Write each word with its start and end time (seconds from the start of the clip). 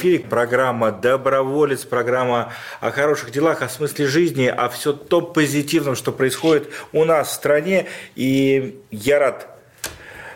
Эфире 0.00 0.20
программа 0.20 0.92
«Доброволец», 0.92 1.84
программа 1.84 2.54
о 2.80 2.90
хороших 2.90 3.32
делах, 3.32 3.60
о 3.60 3.68
смысле 3.68 4.06
жизни, 4.06 4.46
о 4.46 4.70
все 4.70 4.94
том 4.94 5.30
позитивном, 5.30 5.94
что 5.94 6.10
происходит 6.10 6.70
у 6.92 7.04
нас 7.04 7.28
в 7.28 7.32
стране. 7.32 7.86
И 8.16 8.80
я 8.90 9.18
рад 9.18 9.46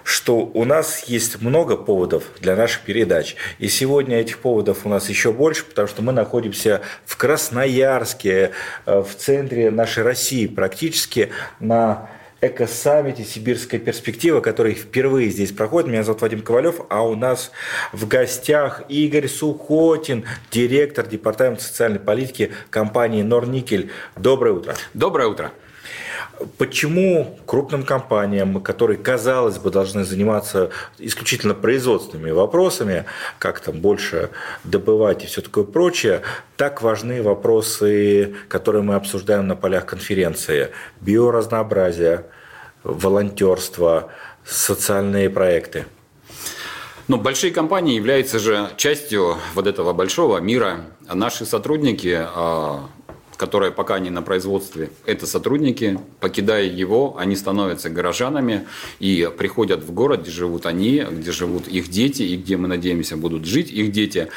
что 0.07 0.41
у 0.41 0.67
нас 0.67 1.05
есть 1.05 1.41
много 1.41 1.79
поводов 1.79 2.25
для 2.39 2.57
наших 2.57 2.83
передач. 2.83 3.37
И 3.59 3.69
сегодня 3.69 4.21
этих 4.21 4.41
поводов 4.41 4.85
у 4.85 4.91
нас 4.91 5.09
еще 5.09 5.33
больше, 5.33 5.65
потому 5.65 5.89
что 5.89 6.03
мы 6.03 6.13
находимся 6.13 6.83
в 7.07 7.17
Красноярске, 7.17 8.51
э, 8.85 9.01
в 9.01 9.15
центре 9.17 9.71
нашей 9.71 10.03
России, 10.03 10.47
практически 10.47 11.33
на 11.59 12.11
эко-саммите 12.47 13.25
«Сибирская 13.25 13.81
перспектива», 13.81 14.41
который 14.41 14.75
впервые 14.75 15.31
здесь 15.31 15.53
проходит. 15.53 15.89
Меня 15.89 16.03
зовут 16.03 16.23
Вадим 16.23 16.43
Ковалев, 16.43 16.81
а 16.91 17.03
у 17.03 17.15
нас 17.15 17.51
в 17.93 18.07
гостях 18.07 18.83
Игорь 18.89 19.29
Сухотин, 19.29 20.25
директор 20.51 21.07
Департамента 21.07 21.63
социальной 21.65 22.01
политики 22.01 22.53
компании 22.71 23.23
«Норникель». 23.23 23.91
Доброе 24.17 24.55
утро. 24.55 24.75
Доброе 24.93 25.29
утро. 25.29 25.53
Почему 26.59 27.39
крупным 27.47 27.85
компаниям, 27.85 28.61
которые, 28.61 28.97
казалось 28.97 29.59
бы, 29.59 29.71
должны 29.71 30.05
заниматься 30.05 30.71
исключительно 30.99 31.55
производственными 31.55 32.31
вопросами, 32.31 33.05
как 33.39 33.61
там 33.61 33.81
больше 33.81 34.31
добывать 34.65 35.25
и 35.25 35.27
все 35.27 35.41
такое 35.43 35.65
прочее, 35.65 36.23
так 36.57 36.83
важны 36.83 37.23
вопросы, 37.23 38.35
которые 38.49 38.83
мы 38.83 38.95
обсуждаем 38.95 39.47
на 39.47 39.57
полях 39.57 39.87
конференции. 39.87 40.71
Биоразнообразие, 41.01 42.25
волонтерство, 42.83 44.11
социальные 44.45 45.31
проекты. 45.31 45.87
Ну, 47.07 47.19
большие 47.19 47.53
компании 47.53 47.97
являются 47.97 48.39
же 48.39 48.71
частью 48.77 49.37
вот 49.55 49.67
этого 49.67 49.93
большого 49.93 50.39
мира. 50.39 50.87
Наши 51.13 51.45
сотрудники 51.45 52.27
которые 53.37 53.73
пока 53.73 53.99
не 53.99 54.11
на 54.11 54.23
производстве, 54.23 54.91
это 55.07 55.27
сотрудники. 55.27 55.99
Покидая 56.21 56.65
его, 56.65 57.17
они 57.19 57.37
становятся 57.37 57.91
горожанами 57.91 58.67
и 58.99 59.31
приходят 59.37 59.83
в 59.83 59.93
город, 59.93 60.23
где 60.23 60.31
живут 60.31 60.67
они, 60.67 61.05
где 61.11 61.33
живут 61.33 61.69
их 61.69 61.89
дети 61.89 62.23
и 62.23 62.37
где, 62.37 62.57
мы 62.57 62.69
надеемся, 62.69 63.17
будут 63.17 63.45
жить 63.45 63.71
их 63.71 63.93
дети. 63.93 64.29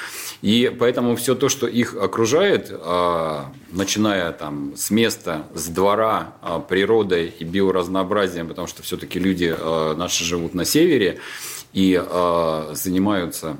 И 0.42 0.74
поэтому 0.80 1.16
все 1.16 1.36
то, 1.36 1.50
что 1.50 1.68
их 1.68 1.96
окружает, 1.96 2.72
а, 2.72 3.52
начиная 3.72 4.32
там 4.32 4.74
с 4.76 4.92
места, 4.92 5.48
с 5.54 5.68
двора, 5.68 6.34
а, 6.42 6.60
природой 6.60 7.34
и 7.40 7.44
биоразнообразием, 7.44 8.48
потому 8.48 8.68
что 8.68 8.84
все-таки 8.84 9.20
люди 9.20 9.54
а, 9.58 9.96
наши 9.96 10.24
живут 10.24 10.54
на 10.54 10.66
севере 10.66 11.20
и 11.74 12.02
занимаются 12.72 13.58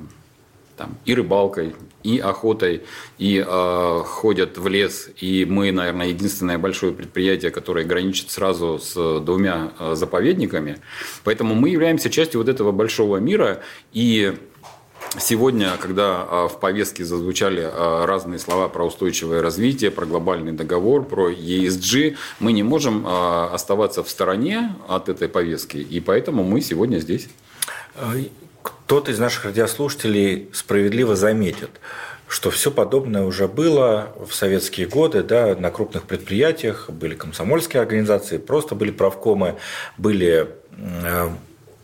там, 0.76 0.96
и 1.04 1.14
рыбалкой, 1.14 1.74
и 2.02 2.18
охотой, 2.18 2.82
и 3.18 3.44
э, 3.46 4.02
ходят 4.06 4.58
в 4.58 4.68
лес. 4.68 5.10
И 5.20 5.44
мы, 5.44 5.72
наверное, 5.72 6.08
единственное 6.08 6.58
большое 6.58 6.92
предприятие, 6.92 7.50
которое 7.50 7.84
граничит 7.84 8.30
сразу 8.30 8.78
с 8.78 9.20
двумя 9.20 9.72
э, 9.78 9.94
заповедниками. 9.94 10.78
Поэтому 11.24 11.54
мы 11.54 11.70
являемся 11.70 12.10
частью 12.10 12.40
вот 12.40 12.48
этого 12.48 12.72
большого 12.72 13.18
мира. 13.18 13.60
И 13.92 14.34
Сегодня, 15.18 15.70
когда 15.80 16.26
э, 16.28 16.48
в 16.48 16.60
повестке 16.60 17.02
зазвучали 17.02 17.66
разные 18.04 18.38
слова 18.38 18.68
про 18.68 18.84
устойчивое 18.84 19.40
развитие, 19.40 19.90
про 19.90 20.04
глобальный 20.04 20.52
договор, 20.52 21.02
про 21.02 21.30
ESG, 21.30 22.16
мы 22.40 22.52
не 22.52 22.62
можем 22.62 23.06
оставаться 23.06 24.02
в 24.02 24.10
стороне 24.10 24.74
от 24.86 25.08
этой 25.08 25.28
повестки, 25.28 25.78
и 25.78 26.00
поэтому 26.00 26.44
мы 26.44 26.60
сегодня 26.60 26.98
здесь. 26.98 27.28
Кто-то 28.84 29.10
из 29.10 29.18
наших 29.18 29.46
радиослушателей 29.46 30.48
справедливо 30.52 31.16
заметит, 31.16 31.70
что 32.26 32.50
все 32.50 32.70
подобное 32.70 33.22
уже 33.22 33.48
было 33.48 34.14
в 34.28 34.34
советские 34.34 34.86
годы, 34.86 35.22
да, 35.22 35.54
на 35.56 35.70
крупных 35.70 36.04
предприятиях 36.04 36.90
были 36.90 37.14
комсомольские 37.14 37.80
организации, 37.80 38.38
просто 38.38 38.74
были 38.74 38.90
правкомы, 38.90 39.56
были 39.96 40.48
э, 40.76 41.28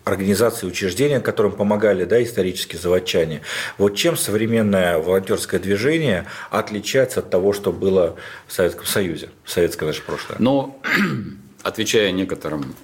организации, 0.05 0.67
учреждения, 0.67 1.21
которым 1.21 1.53
помогали 1.53 2.05
да, 2.05 2.23
исторические 2.23 2.79
заводчане. 2.79 3.41
Вот 3.79 3.97
чем 3.97 4.17
современное 4.17 4.99
волонтерское 4.99 5.59
движение 5.59 6.27
отличается 6.51 7.21
от 7.21 7.31
того, 7.31 7.53
что 7.53 7.73
было 7.73 8.17
в 8.47 8.53
Советском 8.53 8.85
Союзе, 8.85 9.31
в 9.45 9.51
советское 9.51 9.87
наше 9.87 10.03
прошлое? 10.03 10.37
Но, 10.39 10.79
отвечая 11.63 12.13
некоторым 12.13 12.75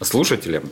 слушателям, 0.00 0.70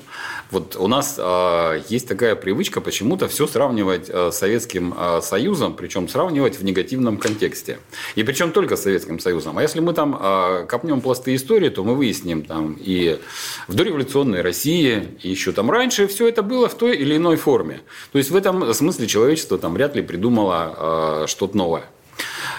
вот 0.51 0.77
у 0.77 0.87
нас 0.87 1.17
э, 1.19 1.83
есть 1.89 2.09
такая 2.09 2.37
привычка 2.37 2.81
почему-то 2.81 3.29
все 3.29 3.47
сравнивать 3.47 4.09
э, 4.09 4.31
с 4.31 4.39
Советским 4.39 4.95
э, 4.97 5.21
Союзом, 5.23 5.75
причем 5.75 6.09
сравнивать 6.09 6.59
в 6.59 6.65
негативном 6.65 7.19
контексте. 7.19 7.79
И 8.15 8.23
причем 8.23 8.53
только 8.53 8.77
с 8.77 8.83
Советским 8.83 9.19
Союзом. 9.19 9.59
А 9.59 9.63
если 9.63 9.81
мы 9.81 9.93
там 9.93 10.17
э, 10.21 10.67
копнем 10.69 11.01
пласты 11.01 11.35
истории, 11.35 11.69
то 11.69 11.83
мы 11.83 11.97
выясним 11.97 12.43
там 12.43 12.77
и 12.79 13.19
в 13.67 13.75
дореволюционной 13.75 14.43
России, 14.43 15.09
и 15.23 15.31
еще 15.31 15.53
там 15.53 15.71
раньше 15.71 16.07
все 16.07 16.29
это 16.29 16.43
было 16.43 16.69
в 16.69 16.75
той 16.75 16.97
или 16.97 17.17
иной 17.17 17.37
форме. 17.37 17.81
То 18.13 18.19
есть 18.19 18.31
в 18.31 18.37
этом 18.37 18.73
смысле 18.73 19.07
человечество 19.07 19.59
там 19.59 19.75
вряд 19.75 19.97
ли 19.97 20.03
придумало 20.03 21.25
э, 21.25 21.27
что-то 21.27 21.57
новое. 21.57 21.85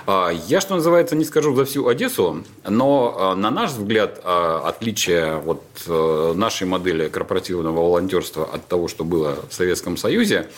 А, 0.10 0.32
я, 0.32 0.62
что 0.62 0.76
называется, 0.76 1.18
не 1.18 1.26
скажу 1.26 1.54
за 1.54 1.66
всю 1.66 1.86
Одессу, 1.86 2.46
но, 2.66 3.16
а, 3.20 3.36
на 3.36 3.52
наш 3.52 3.72
взгляд, 3.72 4.22
а, 4.24 4.64
отличие 4.66 5.36
вот 5.36 5.62
э, 5.86 6.34
нашей 6.34 6.66
модели 6.66 7.10
корпоративного 7.10 7.76
волонтерства 7.76 8.46
от 8.46 8.66
того, 8.68 8.88
что 8.88 9.04
было 9.04 9.38
в 9.50 9.54
Советском 9.54 9.98
Союзе, 9.98 10.50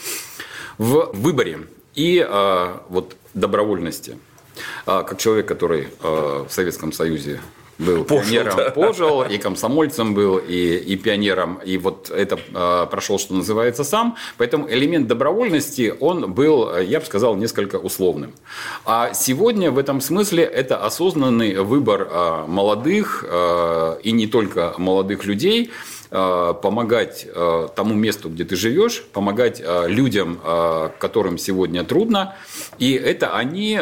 в 0.78 1.10
выборе 1.14 1.68
и 1.96 2.26
вот 2.90 3.18
добровольности. 3.34 4.18
Как 4.86 5.18
человек, 5.18 5.48
который 5.48 5.90
в 6.02 6.48
Советском 6.50 6.94
Союзе 6.94 7.42
был 7.80 8.04
пожил, 8.04 8.26
пионером, 8.26 8.58
да. 8.58 8.70
пожил, 8.72 9.24
и 9.24 9.38
комсомольцем 9.38 10.14
был, 10.14 10.38
и, 10.38 10.76
и 10.76 10.96
пионером, 10.98 11.60
и 11.66 11.78
вот 11.78 12.12
это 12.12 12.38
э, 12.54 12.88
прошел, 12.92 13.18
что 13.18 13.34
называется, 13.34 13.84
сам. 13.84 14.16
Поэтому 14.38 14.70
элемент 14.70 15.08
добровольности, 15.08 15.94
он 16.00 16.32
был, 16.34 16.78
я 16.78 17.00
бы 17.00 17.06
сказал, 17.06 17.36
несколько 17.36 17.78
условным. 17.78 18.34
А 18.86 19.14
сегодня 19.14 19.72
в 19.72 19.78
этом 19.78 20.02
смысле 20.02 20.44
это 20.44 20.78
осознанный 20.86 21.56
выбор 21.64 22.08
э, 22.12 22.46
молодых, 22.48 23.26
э, 23.28 24.00
и 24.04 24.12
не 24.12 24.28
только 24.28 24.74
молодых 24.78 25.26
людей, 25.26 25.72
помогать 26.10 27.28
э, 27.28 27.68
тому 27.76 27.94
месту, 27.94 28.30
где 28.30 28.44
ты 28.44 28.56
живешь, 28.56 29.04
помогать 29.14 29.62
э, 29.64 29.88
людям, 29.88 30.40
которым 31.00 31.38
сегодня 31.38 31.84
трудно, 31.84 32.36
и 32.80 32.94
это 32.94 33.36
они 33.36 33.80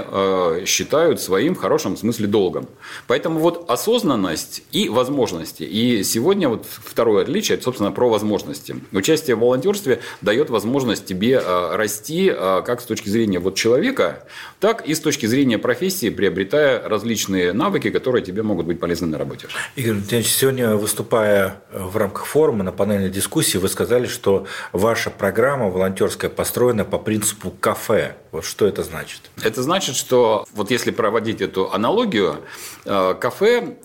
считают 0.66 1.22
своим 1.22 1.56
в 1.56 1.60
хорошем 1.60 1.96
смысле 1.96 2.28
долгом. 2.28 2.68
Поэтому 3.08 3.40
вот 3.40 3.70
осознанность 3.70 4.64
и 4.72 4.90
возможности. 4.90 5.64
И 5.64 6.04
сегодня 6.04 6.50
вот 6.50 6.66
второе 6.68 7.24
отличие, 7.24 7.56
это, 7.56 7.64
собственно, 7.66 7.92
про 7.92 8.10
возможности. 8.10 8.76
Участие 8.92 9.36
в 9.36 9.40
волонтерстве 9.40 10.02
дает 10.22 10.50
возможность 10.50 11.06
тебе 11.06 11.40
расти 11.40 12.30
как 12.66 12.82
с 12.82 12.86
точки 12.86 13.10
зрения 13.10 13.40
вот 13.40 13.56
человека, 13.56 14.26
так 14.60 14.86
и 14.86 14.94
с 14.94 15.00
точки 15.00 15.26
зрения 15.26 15.58
профессии, 15.58 16.10
приобретая 16.10 16.88
различные 16.88 17.54
навыки, 17.54 17.90
которые 17.90 18.24
тебе 18.24 18.44
могут 18.44 18.66
быть 18.66 18.80
полезны 18.80 19.08
на 19.08 19.18
работе. 19.18 19.48
Игорь 19.76 20.24
сегодня 20.24 20.75
выступая 20.75 21.62
в 21.72 21.96
рамках 21.98 22.17
рамках 22.18 22.25
форума 22.25 22.64
на 22.64 22.72
панельной 22.72 23.10
дискуссии 23.10 23.58
вы 23.58 23.69
сказали, 23.69 24.08
что 24.08 24.46
ваша 24.74 25.10
программа 25.10 25.69
волонтерская 25.69 26.30
построена 26.30 26.84
по 26.84 26.98
принципу 26.98 27.52
кафе. 27.52 28.16
Вот 28.31 28.44
что 28.46 28.66
это 28.66 28.84
значит? 28.84 29.22
Это 29.44 29.62
значит, 29.62 29.96
что 29.96 30.46
вот 30.54 30.72
если 30.72 30.92
проводить 30.92 31.42
эту 31.42 31.72
аналогию, 31.72 32.38
э, 32.86 33.16
кафе 33.19 33.75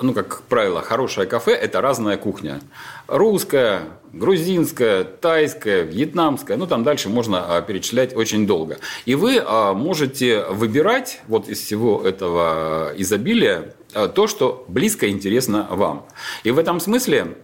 ну, 0.00 0.12
как 0.12 0.42
правило, 0.48 0.82
хорошее 0.82 1.24
кафе– 1.28 1.52
это 1.52 1.80
разная 1.80 2.16
кухня. 2.16 2.60
Русская, 3.06 3.82
грузинская, 4.12 5.04
тайская, 5.04 5.82
вьетнамская. 5.82 6.56
Ну, 6.56 6.66
там 6.66 6.82
дальше 6.82 7.08
можно 7.08 7.56
а, 7.56 7.62
перечислять 7.62 8.16
очень 8.16 8.44
долго. 8.44 8.78
И 9.06 9.14
вы 9.14 9.40
а, 9.40 9.72
можете 9.72 10.46
выбирать 10.50 11.20
вот 11.28 11.48
из 11.48 11.60
всего 11.60 12.02
этого 12.02 12.92
изобилия 12.96 13.72
то, 14.16 14.26
что 14.26 14.64
близко 14.66 15.06
и 15.06 15.10
интересно 15.10 15.68
вам. 15.70 16.06
И 16.42 16.50
в 16.50 16.58
этом 16.58 16.80
смысле 16.80 17.36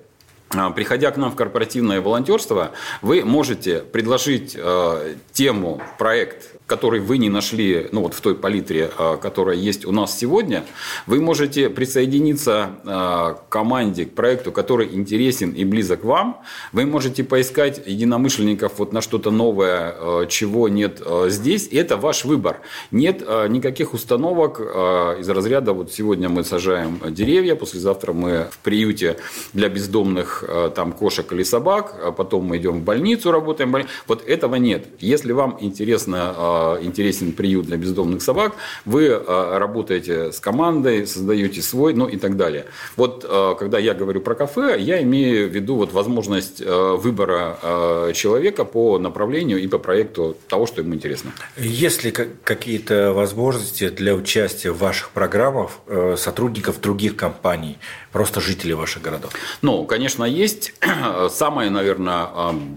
приходя 0.74 1.10
к 1.10 1.16
нам 1.16 1.30
в 1.30 1.36
корпоративное 1.36 2.00
волонтерство, 2.00 2.72
вы 3.02 3.24
можете 3.24 3.80
предложить 3.80 4.56
э, 4.56 5.14
тему, 5.32 5.80
проект, 5.98 6.59
который 6.70 7.00
вы 7.00 7.18
не 7.18 7.28
нашли 7.28 7.88
ну, 7.90 8.02
вот 8.02 8.14
в 8.14 8.20
той 8.20 8.36
палитре, 8.36 8.92
а, 8.96 9.16
которая 9.16 9.56
есть 9.56 9.84
у 9.84 9.90
нас 9.90 10.16
сегодня, 10.16 10.62
вы 11.08 11.20
можете 11.20 11.68
присоединиться 11.68 12.70
а, 12.84 13.32
к 13.32 13.48
команде, 13.48 14.04
к 14.04 14.14
проекту, 14.14 14.52
который 14.52 14.94
интересен 14.94 15.50
и 15.50 15.64
близок 15.64 16.04
вам. 16.04 16.40
Вы 16.72 16.86
можете 16.86 17.24
поискать 17.24 17.82
единомышленников 17.84 18.78
вот 18.78 18.92
на 18.92 19.00
что-то 19.00 19.32
новое, 19.32 19.96
а, 19.98 20.26
чего 20.26 20.68
нет 20.68 21.02
здесь. 21.26 21.66
И 21.66 21.76
это 21.76 21.96
ваш 21.96 22.24
выбор. 22.24 22.60
Нет 22.92 23.20
никаких 23.48 23.92
установок 23.92 24.60
из 24.60 25.28
разряда, 25.28 25.72
вот 25.72 25.92
сегодня 25.92 26.28
мы 26.28 26.44
сажаем 26.44 27.00
деревья, 27.10 27.56
послезавтра 27.56 28.12
мы 28.12 28.46
в 28.52 28.58
приюте 28.58 29.16
для 29.52 29.68
бездомных 29.68 30.44
там 30.76 30.92
кошек 30.92 31.32
или 31.32 31.42
собак, 31.42 32.14
потом 32.16 32.44
мы 32.44 32.58
идем 32.58 32.80
в 32.80 32.84
больницу, 32.84 33.32
работаем. 33.32 33.74
Вот 34.06 34.28
этого 34.28 34.54
нет. 34.54 34.86
Если 35.00 35.32
вам 35.32 35.56
интересно 35.60 36.59
интересен 36.82 37.32
приют 37.32 37.66
для 37.66 37.76
бездомных 37.76 38.22
собак, 38.22 38.54
вы 38.84 39.06
э, 39.06 39.58
работаете 39.58 40.32
с 40.32 40.40
командой, 40.40 41.06
создаете 41.06 41.62
свой, 41.62 41.94
ну 41.94 42.06
и 42.06 42.16
так 42.16 42.36
далее. 42.36 42.66
Вот 42.96 43.24
э, 43.28 43.54
когда 43.58 43.78
я 43.78 43.94
говорю 43.94 44.20
про 44.20 44.34
кафе, 44.34 44.76
я 44.78 45.02
имею 45.02 45.48
в 45.48 45.52
виду 45.52 45.76
вот 45.76 45.92
возможность 45.92 46.60
выбора 46.60 48.12
человека 48.14 48.64
по 48.64 48.98
направлению 48.98 49.60
и 49.60 49.66
по 49.66 49.78
проекту 49.78 50.36
того, 50.48 50.66
что 50.66 50.80
ему 50.80 50.94
интересно. 50.94 51.32
Есть 51.56 52.04
ли 52.04 52.10
какие-то 52.10 53.12
возможности 53.12 53.88
для 53.88 54.14
участия 54.14 54.70
в 54.70 54.78
ваших 54.78 55.10
программах 55.10 55.70
сотрудников 56.16 56.80
других 56.80 57.16
компаний, 57.16 57.78
просто 58.12 58.40
жителей 58.40 58.74
ваших 58.74 59.02
городов? 59.02 59.32
Ну, 59.62 59.84
конечно, 59.84 60.24
есть. 60.24 60.74
Самая, 61.30 61.70
наверное, 61.70 62.28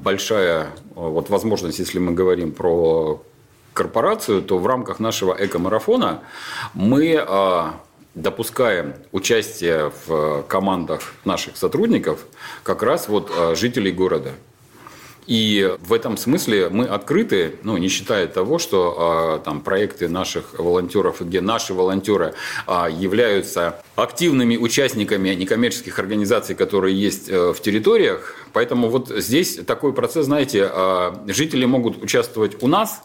большая 0.04 0.68
вот 0.96 1.30
возможность, 1.30 1.80
если 1.80 2.00
мы 2.00 2.12
говорим 2.12 2.52
про 2.52 3.24
корпорацию, 3.74 4.42
то 4.42 4.58
в 4.58 4.68
рамках 4.68 5.00
нашего 5.00 5.36
эко-марафона 5.38 6.22
мы 6.74 7.18
а, 7.20 7.80
допускаем 8.16 8.94
участие 9.12 9.92
в 10.06 10.44
командах 10.44 11.14
наших 11.26 11.58
сотрудников 11.58 12.26
как 12.64 12.84
раз 12.84 13.08
вот 13.08 13.32
а, 13.36 13.56
жителей 13.56 13.92
города. 13.92 14.32
И 15.28 15.76
в 15.80 15.94
этом 15.94 16.18
смысле 16.18 16.70
мы 16.70 16.86
открыты, 16.86 17.56
ну, 17.64 17.78
не 17.78 17.88
считая 17.88 18.28
того, 18.28 18.60
что 18.60 19.40
э, 19.40 19.46
там 19.46 19.62
проекты 19.62 20.10
наших 20.10 20.60
волонтеров, 20.60 21.22
где 21.22 21.40
наши 21.40 21.74
волонтеры 21.74 22.34
э, 22.68 22.88
являются 22.92 23.82
активными 23.96 24.58
участниками 24.58 25.30
некоммерческих 25.30 25.98
организаций, 25.98 26.56
которые 26.56 27.00
есть 27.00 27.30
э, 27.30 27.54
в 27.54 27.62
территориях. 27.62 28.36
Поэтому 28.52 28.90
вот 28.90 29.10
здесь 29.10 29.60
такой 29.66 29.94
процесс, 29.94 30.26
знаете, 30.26 30.70
э, 30.72 31.14
жители 31.28 31.66
могут 31.66 32.04
участвовать 32.04 32.62
у 32.62 32.68
нас, 32.68 33.04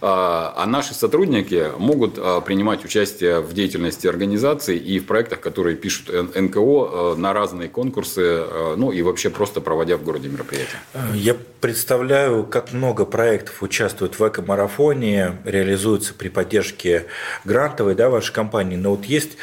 а, 0.00 0.52
а 0.56 0.66
наши 0.66 0.94
сотрудники 0.94 1.70
могут 1.78 2.18
а, 2.18 2.40
принимать 2.40 2.84
участие 2.84 3.40
в 3.40 3.52
деятельности 3.52 4.06
организации 4.06 4.76
и 4.76 4.98
в 4.98 5.06
проектах, 5.06 5.40
которые 5.40 5.76
пишут 5.76 6.10
НКО 6.12 6.60
а, 6.60 7.14
на 7.16 7.32
разные 7.32 7.68
конкурсы, 7.68 8.44
ну 8.76 8.92
и 8.92 9.02
вообще 9.02 9.30
просто 9.30 9.60
проводя 9.60 9.96
в 9.96 10.02
городе 10.02 10.28
мероприятия. 10.28 10.78
Я 11.14 11.36
представляю, 11.60 12.44
как 12.44 12.72
много 12.72 13.04
проектов 13.04 13.62
участвуют 13.62 14.18
в 14.18 14.28
эко-марафоне, 14.28 15.38
реализуются 15.44 16.14
при 16.14 16.28
поддержке 16.28 17.06
грантовой 17.44 17.94
да, 17.94 18.10
вашей 18.10 18.32
компании. 18.32 18.76
Но 18.76 18.90
вот 18.90 19.04
есть 19.04 19.36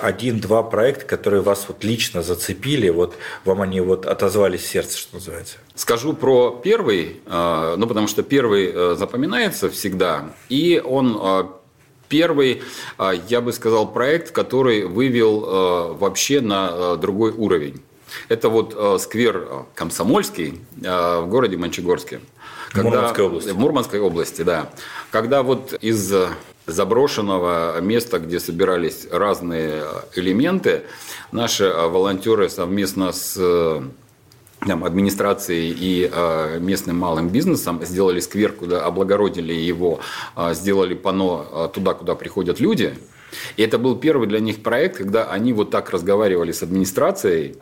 один-два 0.00 0.62
проекта, 0.62 1.04
которые 1.04 1.42
вас 1.42 1.66
вот 1.68 1.84
лично 1.84 2.22
зацепили, 2.22 2.88
вот 2.90 3.16
вам 3.44 3.62
они 3.62 3.80
вот 3.80 4.06
отозвались 4.06 4.62
в 4.62 4.68
сердце, 4.68 4.98
что 4.98 5.16
называется? 5.16 5.56
Скажу 5.74 6.12
про 6.12 6.60
первый, 6.62 7.20
э, 7.26 7.74
ну 7.76 7.86
потому 7.86 8.06
что 8.06 8.22
первый 8.22 8.70
э, 8.72 8.94
запоминается 8.98 9.70
всегда, 9.70 10.34
и 10.48 10.82
он 10.84 11.18
э, 11.20 11.44
первый, 12.08 12.62
я 13.28 13.40
бы 13.40 13.52
сказал, 13.52 13.92
проект, 13.92 14.32
который 14.32 14.84
вывел 14.84 15.94
вообще 15.94 16.40
на 16.40 16.96
другой 16.96 17.30
уровень. 17.30 17.80
Это 18.28 18.48
вот 18.48 19.00
сквер 19.00 19.66
Комсомольский 19.76 20.60
в 20.76 21.26
городе 21.28 21.56
Мончегорске. 21.56 22.18
Когда, 22.72 22.82
в 22.82 22.92
Мурманской 22.92 23.24
области. 23.24 23.50
В 23.50 23.58
Мурманской 23.58 24.00
области, 24.00 24.42
да. 24.42 24.70
Когда 25.12 25.44
вот 25.44 25.72
из 25.74 26.12
заброшенного 26.70 27.80
места, 27.80 28.18
где 28.18 28.40
собирались 28.40 29.06
разные 29.10 29.82
элементы, 30.14 30.82
наши 31.32 31.64
э, 31.64 31.88
волонтеры 31.88 32.48
совместно 32.48 33.12
с 33.12 33.36
э, 33.38 33.82
там, 34.66 34.84
администрацией 34.84 35.74
и 35.78 36.10
э, 36.12 36.58
местным 36.60 36.98
малым 36.98 37.28
бизнесом 37.28 37.84
сделали 37.84 38.20
сквер, 38.20 38.52
куда 38.52 38.84
облагородили 38.84 39.52
его, 39.52 40.00
сделали 40.52 40.94
пано 40.94 41.68
туда, 41.72 41.94
куда 41.94 42.14
приходят 42.14 42.60
люди. 42.60 42.94
И 43.56 43.62
это 43.62 43.78
был 43.78 43.96
первый 43.96 44.26
для 44.26 44.40
них 44.40 44.62
проект, 44.62 44.96
когда 44.96 45.30
они 45.30 45.52
вот 45.52 45.70
так 45.70 45.90
разговаривали 45.90 46.52
с 46.52 46.62
администрацией. 46.62 47.56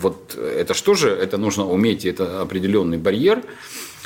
Вот 0.00 0.36
это 0.36 0.74
что 0.74 0.94
же? 0.94 1.08
Это 1.08 1.38
нужно 1.38 1.66
уметь, 1.66 2.04
это 2.04 2.42
определенный 2.42 2.98
барьер. 2.98 3.42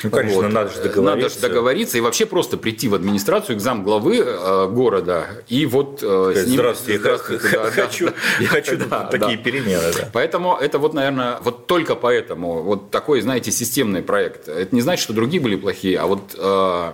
Ну, 0.03 0.09
конечно, 0.09 0.41
вот. 0.41 0.51
надо 0.51 0.69
же 0.71 0.81
договориться. 0.81 1.01
Надо 1.01 1.29
же 1.29 1.39
договориться 1.39 1.97
и 1.97 2.01
вообще 2.01 2.25
просто 2.25 2.57
прийти 2.57 2.87
в 2.87 2.95
администрацию, 2.95 3.57
к 3.57 3.61
зам 3.61 3.83
главы 3.83 4.17
э, 4.17 4.67
города 4.67 5.27
и 5.47 5.65
вот 5.65 6.01
э, 6.01 6.31
Сказать, 6.31 6.37
с 6.37 6.47
ним... 6.47 6.55
Здравствуйте, 6.55 6.99
здравствуйте 6.99 7.49
я 7.51 7.63
да, 7.63 7.71
хочу, 7.71 8.05
да, 8.05 8.13
я 8.39 8.47
хочу 8.47 8.77
да, 8.77 9.03
такие 9.05 9.37
да. 9.37 9.43
перемены. 9.43 9.93
Да. 9.97 10.09
Поэтому 10.13 10.55
это 10.55 10.79
вот, 10.79 10.93
наверное, 10.93 11.39
вот 11.43 11.67
только 11.67 11.95
поэтому 11.95 12.63
вот 12.63 12.91
такой, 12.91 13.21
знаете, 13.21 13.51
системный 13.51 14.01
проект. 14.01 14.47
Это 14.47 14.73
не 14.73 14.81
значит, 14.81 15.03
что 15.03 15.13
другие 15.13 15.41
были 15.41 15.55
плохие, 15.55 15.99
а 15.99 16.07
вот... 16.07 16.35
Э, 16.37 16.93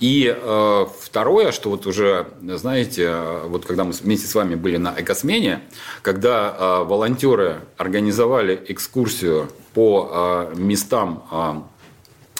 и 0.00 0.36
э, 0.36 0.86
второе, 1.00 1.52
что 1.52 1.70
вот 1.70 1.86
уже, 1.86 2.26
знаете, 2.42 3.14
вот 3.44 3.64
когда 3.64 3.84
мы 3.84 3.92
вместе 3.92 4.26
с 4.26 4.34
вами 4.34 4.56
были 4.56 4.76
на 4.76 4.94
экосмене, 4.98 5.62
когда 6.02 6.56
э, 6.58 6.84
волонтеры 6.84 7.60
организовали 7.76 8.60
экскурсию 8.66 9.48
по 9.74 10.50
э, 10.52 10.56
местам 10.56 11.24
э, 11.30 11.71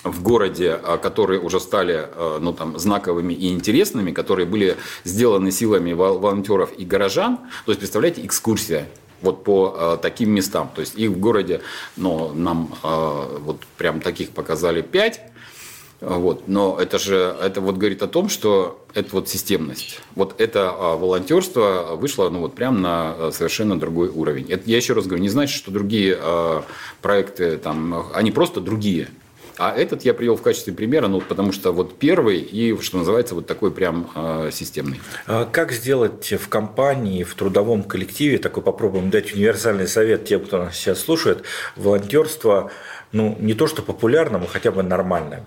в 0.04 0.22
городе, 0.22 0.78
а, 0.82 0.98
которые 0.98 1.40
уже 1.40 1.60
стали 1.60 2.06
а, 2.06 2.38
ну, 2.40 2.52
там, 2.52 2.78
знаковыми 2.78 3.32
и 3.32 3.48
интересными, 3.50 4.12
которые 4.12 4.46
были 4.46 4.76
сделаны 5.04 5.50
силами 5.50 5.92
волонтеров 5.92 6.72
и 6.76 6.84
горожан. 6.84 7.38
То 7.64 7.72
есть, 7.72 7.80
представляете, 7.80 8.24
экскурсия 8.24 8.88
вот 9.22 9.44
по 9.44 9.74
э, 9.76 9.98
таким 10.02 10.30
местам. 10.30 10.70
То 10.74 10.80
есть 10.80 10.96
их 10.96 11.10
в 11.10 11.18
городе, 11.18 11.62
ну, 11.96 12.32
нам 12.34 12.74
э, 12.82 13.38
вот 13.40 13.60
прям 13.76 14.00
таких 14.00 14.30
показали 14.30 14.82
пять. 14.82 15.20
Вот. 16.00 16.48
Но 16.48 16.76
это 16.80 16.98
же 16.98 17.36
это 17.40 17.60
вот 17.60 17.76
говорит 17.76 18.02
о 18.02 18.08
том, 18.08 18.28
что 18.28 18.84
это 18.92 19.10
вот 19.12 19.28
системность. 19.28 20.00
Вот 20.16 20.40
это 20.40 20.74
э, 20.76 20.96
волонтерство 20.96 21.94
вышло 21.94 22.28
ну, 22.28 22.40
вот 22.40 22.54
прям 22.54 22.82
на 22.82 23.30
совершенно 23.30 23.78
другой 23.78 24.08
уровень. 24.08 24.50
Это, 24.50 24.68
я 24.68 24.76
еще 24.76 24.94
раз 24.94 25.06
говорю, 25.06 25.22
не 25.22 25.28
значит, 25.28 25.56
что 25.56 25.70
другие 25.70 26.18
э, 26.20 26.62
проекты 27.00 27.56
там, 27.58 28.08
они 28.12 28.32
просто 28.32 28.60
другие. 28.60 29.08
А 29.58 29.74
этот 29.74 30.04
я 30.04 30.14
привел 30.14 30.36
в 30.36 30.42
качестве 30.42 30.72
примера, 30.72 31.08
ну, 31.08 31.20
потому 31.20 31.52
что 31.52 31.72
вот 31.72 31.98
первый 31.98 32.38
и, 32.38 32.78
что 32.80 32.98
называется, 32.98 33.34
вот 33.34 33.46
такой 33.46 33.70
прям 33.70 34.10
э, 34.14 34.50
системный. 34.52 35.00
А 35.26 35.44
как 35.44 35.72
сделать 35.72 36.32
в 36.32 36.48
компании, 36.48 37.22
в 37.22 37.34
трудовом 37.34 37.82
коллективе, 37.82 38.38
такой 38.38 38.62
попробуем 38.62 39.10
дать 39.10 39.34
универсальный 39.34 39.86
совет 39.86 40.24
тем, 40.24 40.44
кто 40.44 40.58
нас 40.58 40.76
сейчас 40.76 41.00
слушает, 41.00 41.44
волонтерство, 41.76 42.70
ну, 43.12 43.36
не 43.40 43.54
то 43.54 43.66
что 43.66 43.82
популярным, 43.82 44.44
а 44.44 44.46
хотя 44.46 44.70
бы 44.70 44.82
нормальным? 44.82 45.44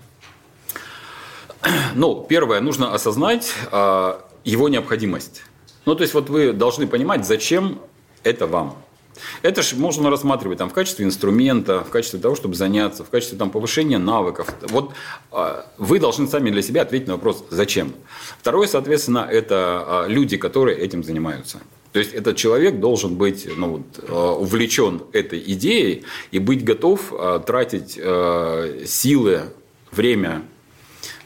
Ну, 1.94 2.24
первое, 2.28 2.60
нужно 2.60 2.94
осознать 2.94 3.52
э, 3.72 4.14
его 4.44 4.68
необходимость. 4.68 5.42
Ну, 5.84 5.94
то 5.94 6.02
есть, 6.02 6.14
вот 6.14 6.28
вы 6.28 6.52
должны 6.52 6.86
понимать, 6.86 7.26
зачем 7.26 7.80
это 8.22 8.46
вам. 8.46 8.76
Это 9.42 9.62
же 9.62 9.76
можно 9.76 10.10
рассматривать 10.10 10.58
там, 10.58 10.68
в 10.68 10.72
качестве 10.72 11.04
инструмента, 11.04 11.84
в 11.84 11.90
качестве 11.90 12.18
того, 12.18 12.34
чтобы 12.34 12.54
заняться, 12.54 13.04
в 13.04 13.10
качестве 13.10 13.38
там, 13.38 13.50
повышения 13.50 13.98
навыков. 13.98 14.54
Вот 14.62 14.92
э, 15.32 15.62
вы 15.78 15.98
должны 15.98 16.26
сами 16.26 16.50
для 16.50 16.62
себя 16.62 16.82
ответить 16.82 17.08
на 17.08 17.14
вопрос 17.14 17.44
«зачем?». 17.50 17.94
Второе, 18.38 18.66
соответственно, 18.66 19.26
это 19.30 20.04
э, 20.06 20.10
люди, 20.12 20.36
которые 20.36 20.78
этим 20.78 21.02
занимаются. 21.02 21.60
То 21.92 22.00
есть 22.00 22.12
этот 22.12 22.36
человек 22.36 22.78
должен 22.78 23.14
быть 23.14 23.48
ну, 23.56 23.68
вот, 23.68 24.04
э, 24.06 24.12
увлечен 24.12 25.02
этой 25.12 25.42
идеей 25.52 26.04
и 26.30 26.38
быть 26.38 26.64
готов 26.64 27.12
тратить 27.46 27.92
силы, 28.88 29.42
время 29.92 30.42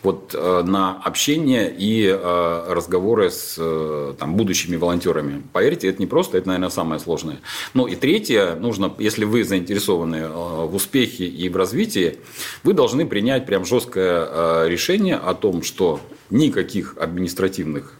вот 0.02 0.34
э, 0.34 0.62
на 0.64 1.00
общение 1.02 1.74
и 1.76 2.06
э, 2.06 2.64
разговоры 2.68 3.30
с 3.30 3.56
э, 3.58 4.14
там, 4.18 4.34
будущими 4.34 4.76
волонтерами. 4.76 5.42
Поверьте, 5.52 5.88
это 5.88 5.98
не 5.98 6.06
просто, 6.06 6.38
это, 6.38 6.48
наверное, 6.48 6.70
самое 6.70 7.00
сложное. 7.00 7.40
Ну 7.74 7.86
и 7.86 7.96
третье, 7.96 8.54
нужно, 8.54 8.92
если 8.98 9.24
вы 9.24 9.44
заинтересованы 9.44 10.28
в 10.28 10.74
успехе 10.74 11.26
и 11.26 11.48
в 11.48 11.56
развитии, 11.56 12.18
вы 12.62 12.72
должны 12.72 13.06
принять 13.06 13.46
прям 13.46 13.64
жесткое 13.64 14.66
решение 14.68 15.16
о 15.16 15.34
том, 15.34 15.62
что 15.62 16.00
никаких 16.30 16.96
административных 16.98 17.94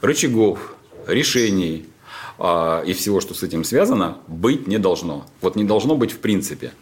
рычагов, 0.00 0.74
решений, 1.06 1.86
и 2.38 2.92
всего, 2.96 3.20
что 3.20 3.34
с 3.34 3.42
этим 3.42 3.64
связано, 3.64 4.18
быть 4.28 4.68
не 4.68 4.78
должно. 4.78 5.26
Вот 5.40 5.56
не 5.56 5.64
должно 5.64 5.96
быть 5.96 6.12
в 6.12 6.18
принципе. 6.18 6.72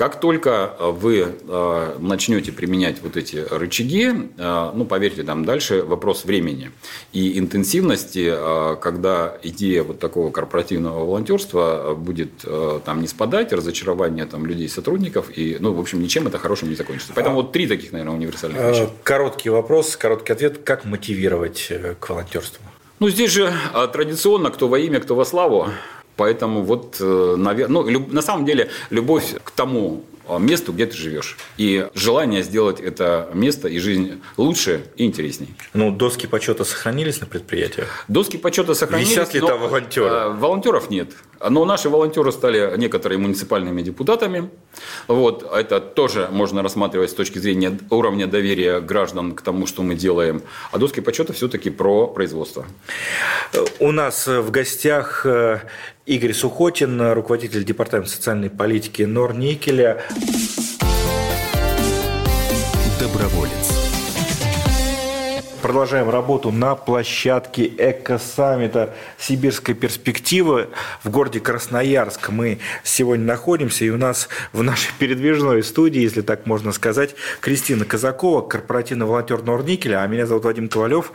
Как 0.00 0.18
только 0.18 0.76
вы 0.80 1.26
э, 1.46 1.96
начнете 1.98 2.52
применять 2.52 3.02
вот 3.02 3.18
эти 3.18 3.44
рычаги, 3.50 4.30
э, 4.38 4.70
ну, 4.74 4.86
поверьте, 4.86 5.24
там 5.24 5.44
дальше 5.44 5.82
вопрос 5.82 6.24
времени 6.24 6.70
и 7.12 7.38
интенсивности, 7.38 8.32
э, 8.32 8.76
когда 8.80 9.36
идея 9.42 9.82
вот 9.82 9.98
такого 9.98 10.30
корпоративного 10.30 11.04
волонтерства 11.04 11.94
будет 11.94 12.30
там 12.86 13.02
не 13.02 13.08
спадать, 13.08 13.52
разочарование 13.52 14.24
там 14.24 14.46
людей, 14.46 14.70
сотрудников, 14.70 15.26
и, 15.36 15.58
ну, 15.60 15.74
в 15.74 15.80
общем, 15.80 16.00
ничем 16.00 16.26
это 16.26 16.38
хорошим 16.38 16.70
не 16.70 16.76
закончится. 16.76 17.12
Поэтому 17.14 17.40
а, 17.40 17.42
вот 17.42 17.52
три 17.52 17.66
таких, 17.66 17.92
наверное, 17.92 18.14
универсальных 18.14 18.58
вещи. 18.58 18.88
Короткий 19.02 19.50
вопрос, 19.50 19.98
короткий 19.98 20.32
ответ. 20.32 20.62
Как 20.64 20.86
мотивировать 20.86 21.70
к 22.00 22.08
волонтерству? 22.08 22.64
Ну, 23.00 23.10
здесь 23.10 23.32
же 23.32 23.52
традиционно 23.92 24.50
кто 24.50 24.66
во 24.66 24.78
имя, 24.78 24.98
кто 24.98 25.14
во 25.14 25.26
славу. 25.26 25.68
Поэтому 26.20 26.62
вот, 26.62 26.98
э, 27.00 27.34
наверное, 27.38 27.82
ну, 27.82 28.06
на 28.10 28.20
самом 28.20 28.44
деле, 28.44 28.68
любовь 28.90 29.36
к 29.42 29.50
тому 29.52 30.02
месту, 30.38 30.72
где 30.72 30.86
ты 30.86 30.96
живешь. 30.96 31.36
И 31.56 31.88
желание 31.94 32.42
сделать 32.42 32.80
это 32.80 33.28
место 33.34 33.68
и 33.68 33.78
жизнь 33.78 34.20
лучше 34.36 34.86
и 34.96 35.04
интереснее. 35.04 35.50
Ну, 35.74 35.90
доски 35.90 36.26
почета 36.26 36.64
сохранились 36.64 37.20
на 37.20 37.26
предприятиях? 37.26 38.04
Доски 38.08 38.36
почета 38.36 38.74
сохранились. 38.74 39.10
Висят 39.10 39.34
ли 39.34 39.40
там 39.40 39.60
волонтеры? 39.60 40.08
А, 40.10 40.28
волонтеров 40.28 40.90
нет. 40.90 41.10
Но 41.48 41.64
наши 41.64 41.88
волонтеры 41.88 42.32
стали 42.32 42.74
некоторые 42.76 43.18
муниципальными 43.18 43.82
депутатами. 43.82 44.50
Вот. 45.08 45.50
Это 45.52 45.80
тоже 45.80 46.28
можно 46.30 46.62
рассматривать 46.62 47.10
с 47.10 47.14
точки 47.14 47.38
зрения 47.38 47.78
уровня 47.88 48.26
доверия 48.26 48.80
граждан 48.80 49.34
к 49.34 49.42
тому, 49.42 49.66
что 49.66 49.82
мы 49.82 49.94
делаем. 49.94 50.42
А 50.70 50.78
доски 50.78 51.00
почета 51.00 51.32
все-таки 51.32 51.70
про 51.70 52.06
производство. 52.06 52.66
У 53.78 53.90
нас 53.90 54.26
в 54.26 54.50
гостях 54.50 55.24
э, 55.24 55.60
Игорь 56.06 56.32
Сухотин, 56.32 57.12
руководитель 57.12 57.64
департамента 57.64 58.10
социальной 58.10 58.50
политики 58.50 59.02
Норникеля. 59.02 60.02
Доброволец. 62.98 63.69
Продолжаем 65.62 66.08
работу 66.08 66.50
на 66.50 66.74
площадке 66.74 67.66
Эко-саммита 67.66 68.94
«Сибирская 69.18 69.76
перспектива» 69.76 70.68
в 71.04 71.10
городе 71.10 71.38
Красноярск. 71.38 72.30
Мы 72.30 72.60
сегодня 72.82 73.26
находимся, 73.26 73.84
и 73.84 73.90
у 73.90 73.98
нас 73.98 74.30
в 74.54 74.62
нашей 74.62 74.90
передвижной 74.98 75.62
студии, 75.62 76.00
если 76.00 76.22
так 76.22 76.46
можно 76.46 76.72
сказать, 76.72 77.14
Кристина 77.40 77.84
Казакова, 77.84 78.40
корпоративный 78.40 79.04
волонтер 79.04 79.42
Норникеля, 79.42 80.02
а 80.02 80.06
меня 80.06 80.24
зовут 80.24 80.44
Вадим 80.44 80.70
Ковалев. 80.70 81.12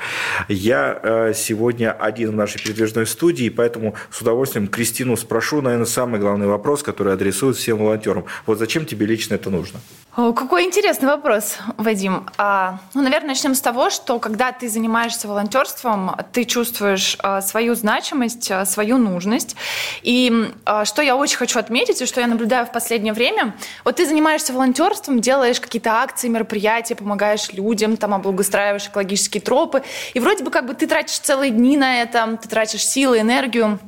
Я 0.47 0.99
э, 1.01 1.33
сегодня 1.35 1.91
один 1.91 2.31
в 2.31 2.35
нашей 2.35 2.61
передвижной 2.61 3.07
студии, 3.07 3.49
поэтому 3.49 3.95
с 4.11 4.21
удовольствием 4.21 4.67
Кристину 4.67 5.17
спрошу, 5.17 5.63
наверное, 5.63 5.87
самый 5.87 6.19
главный 6.19 6.45
вопрос, 6.45 6.83
который 6.83 7.13
адресует 7.13 7.57
всем 7.57 7.79
волонтерам. 7.79 8.25
Вот 8.45 8.59
зачем 8.59 8.85
тебе 8.85 9.07
лично 9.07 9.33
это 9.33 9.49
нужно? 9.49 9.79
Какой 10.15 10.63
интересный 10.63 11.09
вопрос, 11.09 11.57
Вадим. 11.75 12.25
А, 12.37 12.79
ну, 12.93 13.01
наверное, 13.01 13.29
начнем 13.29 13.53
с 13.53 13.59
того, 13.59 13.89
что 13.89 14.17
когда 14.17 14.53
ты 14.53 14.69
занимаешься 14.69 15.27
волонтерством, 15.27 16.15
ты 16.31 16.45
чувствуешь 16.45 17.17
а, 17.19 17.41
свою 17.41 17.75
значимость, 17.75 18.49
а, 18.49 18.65
свою 18.65 18.97
нужность. 18.97 19.57
И 20.03 20.53
что 20.85 21.01
я 21.01 21.17
очень 21.17 21.35
хочу 21.35 21.59
отметить, 21.59 22.01
и 22.01 22.05
что 22.05 22.21
я 22.21 22.27
наблюдаю 22.27 22.65
в 22.65 22.71
последнее 22.71 23.11
время, 23.11 23.57
вот 23.83 23.97
ты 23.97 24.05
занимаешься 24.05 24.53
волонтерством, 24.53 25.19
делаешь 25.19 25.59
какие-то 25.59 25.91
акции, 25.91 26.29
мероприятия, 26.29 26.95
помогаешь 26.95 27.51
людям, 27.51 27.97
там 27.97 28.13
облагоустраиваешь 28.13 28.87
экологические 28.87 29.41
тропы, 29.41 29.83
и 30.13 30.21
вроде 30.21 30.45
бы 30.45 30.49
как 30.49 30.65
бы 30.65 30.75
ты 30.75 30.87
тратишь 30.87 31.19
целые 31.19 31.51
дни 31.51 31.75
на 31.75 32.01
это, 32.01 32.39
ты 32.41 32.47
тратишь 32.47 32.87
силы, 32.87 33.19
энергию, 33.19 33.79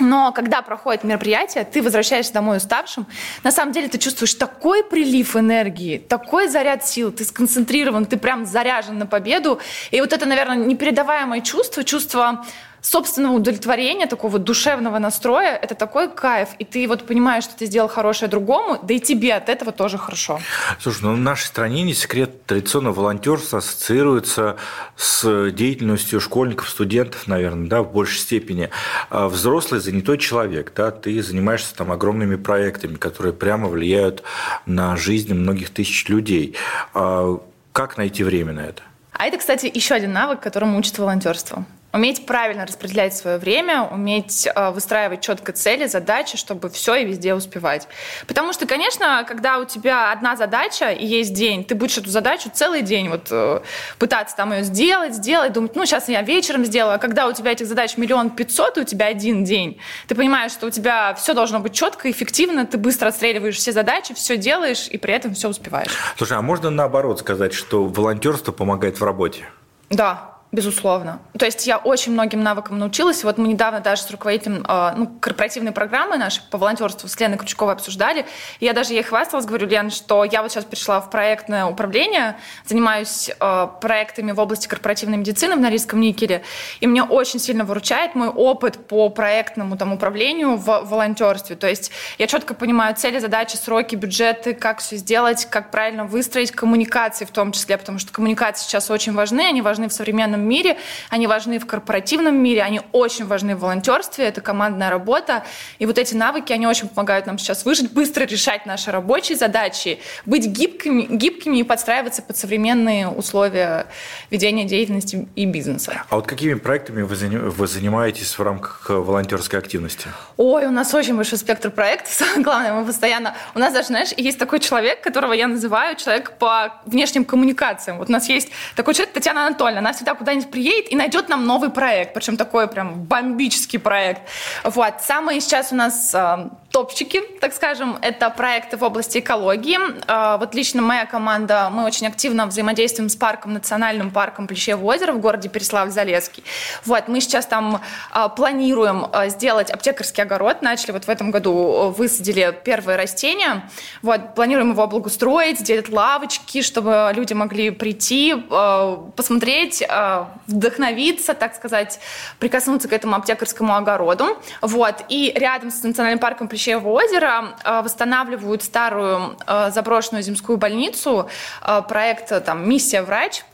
но 0.00 0.32
когда 0.32 0.62
проходит 0.62 1.04
мероприятие, 1.04 1.64
ты 1.64 1.82
возвращаешься 1.82 2.32
домой 2.32 2.56
уставшим, 2.56 3.06
на 3.42 3.52
самом 3.52 3.72
деле 3.72 3.88
ты 3.88 3.98
чувствуешь 3.98 4.34
такой 4.34 4.82
прилив 4.82 5.36
энергии, 5.36 5.98
такой 5.98 6.48
заряд 6.48 6.86
сил, 6.86 7.12
ты 7.12 7.24
сконцентрирован, 7.24 8.06
ты 8.06 8.16
прям 8.16 8.46
заряжен 8.46 8.98
на 8.98 9.06
победу. 9.06 9.60
И 9.90 10.00
вот 10.00 10.12
это, 10.12 10.26
наверное, 10.26 10.56
непередаваемое 10.56 11.40
чувство, 11.40 11.84
чувство 11.84 12.44
собственного 12.84 13.32
удовлетворения, 13.32 14.06
такого 14.06 14.38
душевного 14.38 14.98
настроя, 14.98 15.56
это 15.56 15.74
такой 15.74 16.10
кайф. 16.10 16.50
И 16.58 16.64
ты 16.64 16.86
вот 16.86 17.06
понимаешь, 17.06 17.44
что 17.44 17.56
ты 17.56 17.66
сделал 17.66 17.88
хорошее 17.88 18.30
другому, 18.30 18.78
да 18.82 18.94
и 18.94 19.00
тебе 19.00 19.34
от 19.34 19.48
этого 19.48 19.72
тоже 19.72 19.96
хорошо. 19.96 20.38
Слушай, 20.78 20.98
ну 21.02 21.14
в 21.14 21.18
нашей 21.18 21.46
стране 21.46 21.82
не 21.82 21.94
секрет, 21.94 22.44
традиционно 22.44 22.92
волонтерство 22.92 23.58
ассоциируется 23.58 24.56
с 24.96 25.50
деятельностью 25.50 26.20
школьников, 26.20 26.68
студентов, 26.68 27.26
наверное, 27.26 27.68
да, 27.68 27.82
в 27.82 27.90
большей 27.90 28.18
степени. 28.18 28.68
А 29.08 29.28
взрослый 29.28 29.80
занятой 29.80 30.18
человек, 30.18 30.72
да, 30.76 30.90
ты 30.90 31.22
занимаешься 31.22 31.74
там 31.74 31.90
огромными 31.90 32.36
проектами, 32.36 32.96
которые 32.96 33.32
прямо 33.32 33.68
влияют 33.68 34.22
на 34.66 34.94
жизнь 34.96 35.32
многих 35.32 35.70
тысяч 35.70 36.06
людей. 36.10 36.54
А 36.92 37.40
как 37.72 37.96
найти 37.96 38.22
время 38.24 38.52
на 38.52 38.60
это? 38.60 38.82
А 39.12 39.26
это, 39.26 39.38
кстати, 39.38 39.70
еще 39.72 39.94
один 39.94 40.12
навык, 40.12 40.40
которому 40.40 40.78
учат 40.78 40.98
волонтерство. 40.98 41.64
Уметь 41.94 42.26
правильно 42.26 42.66
распределять 42.66 43.16
свое 43.16 43.38
время, 43.38 43.84
уметь 43.84 44.48
э, 44.52 44.70
выстраивать 44.72 45.20
четко 45.20 45.52
цели, 45.52 45.86
задачи, 45.86 46.36
чтобы 46.36 46.68
все 46.68 46.96
и 46.96 47.04
везде 47.04 47.34
успевать. 47.34 47.86
Потому 48.26 48.52
что, 48.52 48.66
конечно, 48.66 49.24
когда 49.28 49.58
у 49.58 49.64
тебя 49.64 50.10
одна 50.10 50.34
задача 50.34 50.90
и 50.90 51.06
есть 51.06 51.34
день, 51.34 51.62
ты 51.64 51.76
будешь 51.76 51.96
эту 51.96 52.10
задачу 52.10 52.50
целый 52.52 52.82
день 52.82 53.08
вот 53.08 53.28
э, 53.30 53.60
пытаться 54.00 54.34
там 54.34 54.52
ее 54.52 54.64
сделать, 54.64 55.14
сделать, 55.14 55.52
думать, 55.52 55.76
ну, 55.76 55.86
сейчас 55.86 56.08
я 56.08 56.22
вечером 56.22 56.64
сделаю. 56.64 56.96
А 56.96 56.98
когда 56.98 57.28
у 57.28 57.32
тебя 57.32 57.52
этих 57.52 57.68
задач 57.68 57.96
миллион 57.96 58.30
пятьсот, 58.30 58.76
и 58.76 58.80
у 58.80 58.84
тебя 58.84 59.06
один 59.06 59.44
день, 59.44 59.78
ты 60.08 60.16
понимаешь, 60.16 60.50
что 60.50 60.66
у 60.66 60.70
тебя 60.70 61.14
все 61.14 61.32
должно 61.32 61.60
быть 61.60 61.74
четко, 61.74 62.10
эффективно, 62.10 62.66
ты 62.66 62.76
быстро 62.76 63.06
отстреливаешь 63.06 63.54
все 63.54 63.70
задачи, 63.70 64.14
все 64.14 64.36
делаешь, 64.36 64.88
и 64.88 64.98
при 64.98 65.14
этом 65.14 65.34
все 65.34 65.48
успеваешь. 65.48 65.92
Слушай, 66.16 66.38
а 66.38 66.42
можно 66.42 66.70
наоборот 66.70 67.20
сказать, 67.20 67.52
что 67.54 67.84
волонтерство 67.84 68.50
помогает 68.50 68.98
в 68.98 69.04
работе? 69.04 69.48
Да, 69.90 70.33
Безусловно. 70.54 71.18
То 71.36 71.46
есть 71.46 71.66
я 71.66 71.78
очень 71.78 72.12
многим 72.12 72.40
навыкам 72.40 72.78
научилась. 72.78 73.24
Вот 73.24 73.38
мы 73.38 73.48
недавно 73.48 73.80
даже 73.80 74.02
с 74.02 74.10
руководителем 74.12 74.64
э, 74.68 74.92
ну, 74.96 75.08
корпоративной 75.08 75.72
программы 75.72 76.16
нашей 76.16 76.42
по 76.48 76.58
волонтерству 76.58 77.08
с 77.08 77.18
Леной 77.18 77.38
Крючковой 77.38 77.74
обсуждали. 77.74 78.24
Я 78.60 78.72
даже 78.72 78.92
ей 78.92 79.02
хвасталась, 79.02 79.46
говорю, 79.46 79.66
Лен, 79.66 79.90
что 79.90 80.22
я 80.22 80.42
вот 80.42 80.52
сейчас 80.52 80.64
пришла 80.64 81.00
в 81.00 81.10
проектное 81.10 81.66
управление, 81.66 82.36
занимаюсь 82.66 83.30
э, 83.30 83.68
проектами 83.80 84.30
в 84.30 84.38
области 84.38 84.68
корпоративной 84.68 85.16
медицины 85.16 85.56
в 85.56 85.60
Норильском 85.60 86.00
никеле, 86.00 86.44
и 86.78 86.86
мне 86.86 87.02
очень 87.02 87.40
сильно 87.40 87.64
выручает 87.64 88.14
мой 88.14 88.28
опыт 88.28 88.86
по 88.86 89.08
проектному 89.08 89.76
там, 89.76 89.92
управлению 89.92 90.54
в 90.54 90.82
волонтерстве. 90.84 91.56
То 91.56 91.68
есть 91.68 91.90
я 92.16 92.28
четко 92.28 92.54
понимаю 92.54 92.94
цели, 92.94 93.18
задачи, 93.18 93.56
сроки, 93.56 93.96
бюджеты, 93.96 94.54
как 94.54 94.78
все 94.78 94.98
сделать, 94.98 95.48
как 95.50 95.72
правильно 95.72 96.04
выстроить 96.04 96.52
коммуникации 96.52 97.24
в 97.24 97.32
том 97.32 97.50
числе, 97.50 97.76
потому 97.76 97.98
что 97.98 98.12
коммуникации 98.12 98.68
сейчас 98.68 98.88
очень 98.88 99.14
важны, 99.14 99.40
они 99.40 99.60
важны 99.60 99.88
в 99.88 99.92
современном 99.92 100.43
мире, 100.44 100.76
они 101.10 101.26
важны 101.26 101.58
в 101.58 101.66
корпоративном 101.66 102.36
мире, 102.36 102.62
они 102.62 102.80
очень 102.92 103.26
важны 103.26 103.56
в 103.56 103.60
волонтерстве, 103.60 104.26
это 104.26 104.40
командная 104.40 104.90
работа. 104.90 105.44
И 105.78 105.86
вот 105.86 105.98
эти 105.98 106.14
навыки, 106.14 106.52
они 106.52 106.66
очень 106.66 106.88
помогают 106.88 107.26
нам 107.26 107.38
сейчас 107.38 107.64
выжить, 107.64 107.92
быстро 107.92 108.24
решать 108.24 108.66
наши 108.66 108.90
рабочие 108.90 109.36
задачи, 109.36 109.98
быть 110.26 110.46
гибкими, 110.46 111.06
гибкими 111.10 111.58
и 111.58 111.62
подстраиваться 111.62 112.22
под 112.22 112.36
современные 112.36 113.08
условия 113.08 113.86
ведения 114.30 114.64
деятельности 114.64 115.28
и 115.34 115.46
бизнеса. 115.46 116.02
А 116.08 116.16
вот 116.16 116.26
какими 116.26 116.54
проектами 116.54 117.02
вы 117.02 117.66
занимаетесь 117.66 118.38
в 118.38 118.42
рамках 118.42 118.86
волонтерской 118.88 119.58
активности? 119.58 120.08
Ой, 120.36 120.66
у 120.66 120.70
нас 120.70 120.92
очень 120.94 121.16
большой 121.16 121.38
спектр 121.38 121.70
проектов. 121.70 122.12
Самое 122.12 122.42
главное, 122.42 122.72
мы 122.72 122.84
постоянно... 122.84 123.34
У 123.54 123.58
нас 123.58 123.72
даже, 123.72 123.88
знаешь, 123.88 124.10
есть 124.16 124.38
такой 124.38 124.60
человек, 124.60 125.00
которого 125.00 125.32
я 125.32 125.46
называю 125.46 125.96
человек 125.96 126.32
по 126.38 126.74
внешним 126.86 127.24
коммуникациям. 127.24 127.98
Вот 127.98 128.08
у 128.08 128.12
нас 128.12 128.28
есть 128.28 128.50
такой 128.76 128.94
человек, 128.94 129.14
Татьяна 129.14 129.46
Анатольевна. 129.46 129.80
Она 129.80 129.92
всегда 129.92 130.14
куда 130.14 130.33
куда-нибудь 130.34 130.50
приедет 130.50 130.92
и 130.92 130.96
найдет 130.96 131.28
нам 131.28 131.46
новый 131.46 131.70
проект, 131.70 132.14
причем 132.14 132.36
такой 132.36 132.66
прям 132.66 133.04
бомбический 133.04 133.78
проект. 133.78 134.22
Вот. 134.64 134.94
Самые 135.00 135.40
сейчас 135.40 135.72
у 135.72 135.76
нас 135.76 136.14
э, 136.14 136.48
топчики, 136.70 137.20
так 137.40 137.54
скажем, 137.54 137.98
это 138.02 138.30
проекты 138.30 138.76
в 138.76 138.82
области 138.82 139.18
экологии. 139.18 139.78
Э, 140.08 140.38
вот 140.38 140.54
лично 140.54 140.82
моя 140.82 141.06
команда, 141.06 141.70
мы 141.70 141.84
очень 141.84 142.06
активно 142.06 142.46
взаимодействуем 142.46 143.08
с 143.08 143.16
парком, 143.16 143.52
национальным 143.52 144.10
парком 144.10 144.46
Плещево 144.46 144.84
озеро 144.84 145.12
в 145.12 145.20
городе 145.20 145.48
Переславль-Залесский. 145.48 146.42
Вот. 146.84 147.08
Мы 147.08 147.20
сейчас 147.20 147.46
там 147.46 147.80
э, 148.12 148.28
планируем 148.36 149.06
э, 149.12 149.28
сделать 149.28 149.70
аптекарский 149.70 150.24
огород, 150.24 150.62
начали 150.62 150.92
вот 150.92 151.04
в 151.04 151.08
этом 151.08 151.30
году, 151.30 151.52
э, 151.52 151.88
высадили 151.90 152.58
первые 152.64 152.96
растения. 152.96 153.68
Вот. 154.02 154.34
Планируем 154.34 154.72
его 154.72 154.82
облагоустроить, 154.82 155.60
сделать 155.60 155.88
лавочки, 155.88 156.62
чтобы 156.62 157.12
люди 157.14 157.34
могли 157.34 157.70
прийти, 157.70 158.34
э, 158.34 158.96
посмотреть, 159.14 159.82
э, 159.88 160.23
вдохновиться, 160.46 161.34
так 161.34 161.54
сказать, 161.54 162.00
прикоснуться 162.38 162.88
к 162.88 162.92
этому 162.92 163.16
аптекарскому 163.16 163.74
огороду. 163.74 164.38
Вот. 164.60 165.04
И 165.08 165.32
рядом 165.34 165.70
с 165.70 165.82
национальным 165.82 166.18
парком 166.18 166.48
Плещеево 166.48 166.88
озеро 166.88 167.56
э, 167.64 167.82
восстанавливают 167.82 168.62
старую 168.62 169.36
э, 169.46 169.70
заброшенную 169.70 170.22
земскую 170.22 170.58
больницу, 170.58 171.28
э, 171.62 171.82
проект 171.88 172.44
там 172.44 172.68
«Миссия 172.68 173.02
врач», 173.02 173.44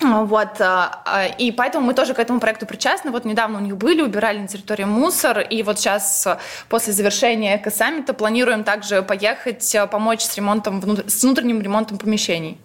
Вот, 0.00 0.60
и 1.38 1.52
поэтому 1.52 1.86
мы 1.86 1.94
тоже 1.94 2.14
к 2.14 2.18
этому 2.18 2.40
проекту 2.40 2.66
причастны. 2.66 3.10
Вот 3.10 3.24
недавно 3.24 3.58
у 3.58 3.60
них 3.62 3.76
были, 3.76 4.02
убирали 4.02 4.38
на 4.38 4.48
территории 4.48 4.84
мусор, 4.84 5.38
и 5.40 5.62
вот 5.62 5.78
сейчас 5.78 6.26
после 6.68 6.92
завершения 6.92 7.56
эко-саммита 7.56 8.12
планируем 8.12 8.64
также 8.64 9.02
поехать 9.02 9.76
помочь 9.90 10.22
с 10.22 10.36
ремонтом, 10.36 10.82
с 11.06 11.22
внутренним 11.22 11.62
ремонтом 11.62 11.98
помещений. 11.98 12.58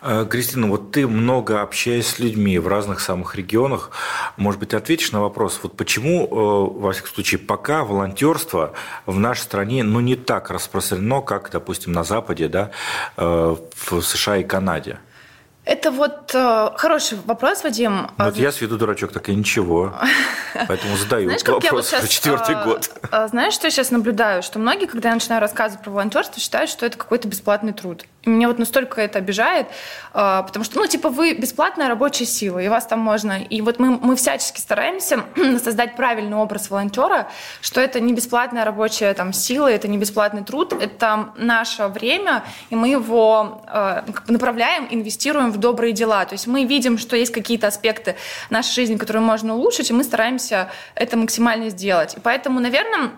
Э, 0.00 0.26
Кристина, 0.28 0.66
вот 0.66 0.90
ты 0.90 1.06
много 1.06 1.62
общаясь 1.62 2.06
с 2.06 2.18
людьми 2.18 2.58
в 2.58 2.66
разных 2.68 3.00
самых 3.00 3.36
регионах, 3.36 3.90
может 4.36 4.58
быть, 4.60 4.74
ответишь 4.74 5.12
на 5.12 5.20
вопрос, 5.20 5.60
вот 5.62 5.76
почему, 5.76 6.24
э, 6.26 6.80
во 6.80 6.92
всяком 6.92 7.10
случае, 7.10 7.38
пока 7.38 7.84
волонтерство 7.84 8.72
в 9.06 9.18
нашей 9.18 9.42
стране 9.42 9.84
ну, 9.84 10.00
не 10.00 10.16
так 10.16 10.50
распространено, 10.50 11.20
как, 11.20 11.50
допустим, 11.50 11.92
на 11.92 12.04
Западе, 12.04 12.48
да, 12.48 12.70
э, 13.16 13.56
в 13.86 14.00
США 14.02 14.38
и 14.38 14.44
Канаде? 14.44 14.98
Это 15.64 15.92
вот 15.92 16.34
э, 16.34 16.70
хороший 16.74 17.18
вопрос, 17.24 17.62
Вадим. 17.62 18.08
Ну, 18.18 18.24
вот 18.24 18.36
я 18.36 18.50
с 18.50 18.60
виду 18.60 18.76
дурачок, 18.76 19.12
так 19.12 19.28
и 19.28 19.34
ничего. 19.34 19.94
Поэтому 20.68 20.96
задаю 20.96 21.26
Знаешь, 21.26 21.44
вопрос 21.44 21.72
вот 21.72 21.86
сейчас, 21.86 22.08
четвертый 22.08 22.56
э, 22.56 22.64
год. 22.64 22.90
Э, 23.12 23.28
знаешь, 23.28 23.54
что 23.54 23.68
я 23.68 23.70
сейчас 23.70 23.92
наблюдаю? 23.92 24.42
Что 24.42 24.58
многие, 24.58 24.86
когда 24.86 25.10
я 25.10 25.14
начинаю 25.14 25.40
рассказывать 25.40 25.84
про 25.84 25.92
волонтерство, 25.92 26.40
считают, 26.40 26.68
что 26.68 26.84
это 26.84 26.98
какой-то 26.98 27.28
бесплатный 27.28 27.72
труд. 27.72 28.04
И 28.22 28.30
меня 28.30 28.48
вот 28.48 28.58
настолько 28.58 29.00
это 29.00 29.20
обижает, 29.20 29.68
э, 29.68 30.42
потому 30.44 30.64
что, 30.64 30.80
ну, 30.80 30.86
типа, 30.88 31.10
вы 31.10 31.34
бесплатная 31.34 31.88
рабочая 31.88 32.26
сила, 32.26 32.58
и 32.58 32.66
вас 32.66 32.86
там 32.86 32.98
можно... 32.98 33.40
И 33.40 33.60
вот 33.60 33.78
мы, 33.78 33.90
мы 33.90 34.16
всячески 34.16 34.58
стараемся 34.58 35.22
создать 35.62 35.94
правильный 35.94 36.36
образ 36.36 36.70
волонтера, 36.70 37.28
что 37.60 37.80
это 37.80 38.00
не 38.00 38.12
бесплатная 38.12 38.64
рабочая 38.64 39.14
там 39.14 39.32
сила, 39.32 39.70
это 39.70 39.86
не 39.86 39.96
бесплатный 39.96 40.42
труд, 40.42 40.72
это 40.72 41.30
наше 41.36 41.86
время, 41.86 42.42
и 42.70 42.74
мы 42.74 42.88
его 42.88 43.62
э, 43.68 44.02
направляем, 44.26 44.88
инвестируем 44.90 45.51
в 45.52 45.58
добрые 45.58 45.92
дела. 45.92 46.24
То 46.24 46.34
есть 46.34 46.46
мы 46.46 46.64
видим, 46.64 46.98
что 46.98 47.16
есть 47.16 47.32
какие-то 47.32 47.68
аспекты 47.68 48.16
нашей 48.50 48.74
жизни, 48.74 48.96
которые 48.96 49.22
можно 49.22 49.54
улучшить, 49.54 49.90
и 49.90 49.92
мы 49.92 50.04
стараемся 50.04 50.70
это 50.94 51.16
максимально 51.16 51.70
сделать. 51.70 52.14
И 52.16 52.20
поэтому, 52.20 52.60
наверное, 52.60 53.12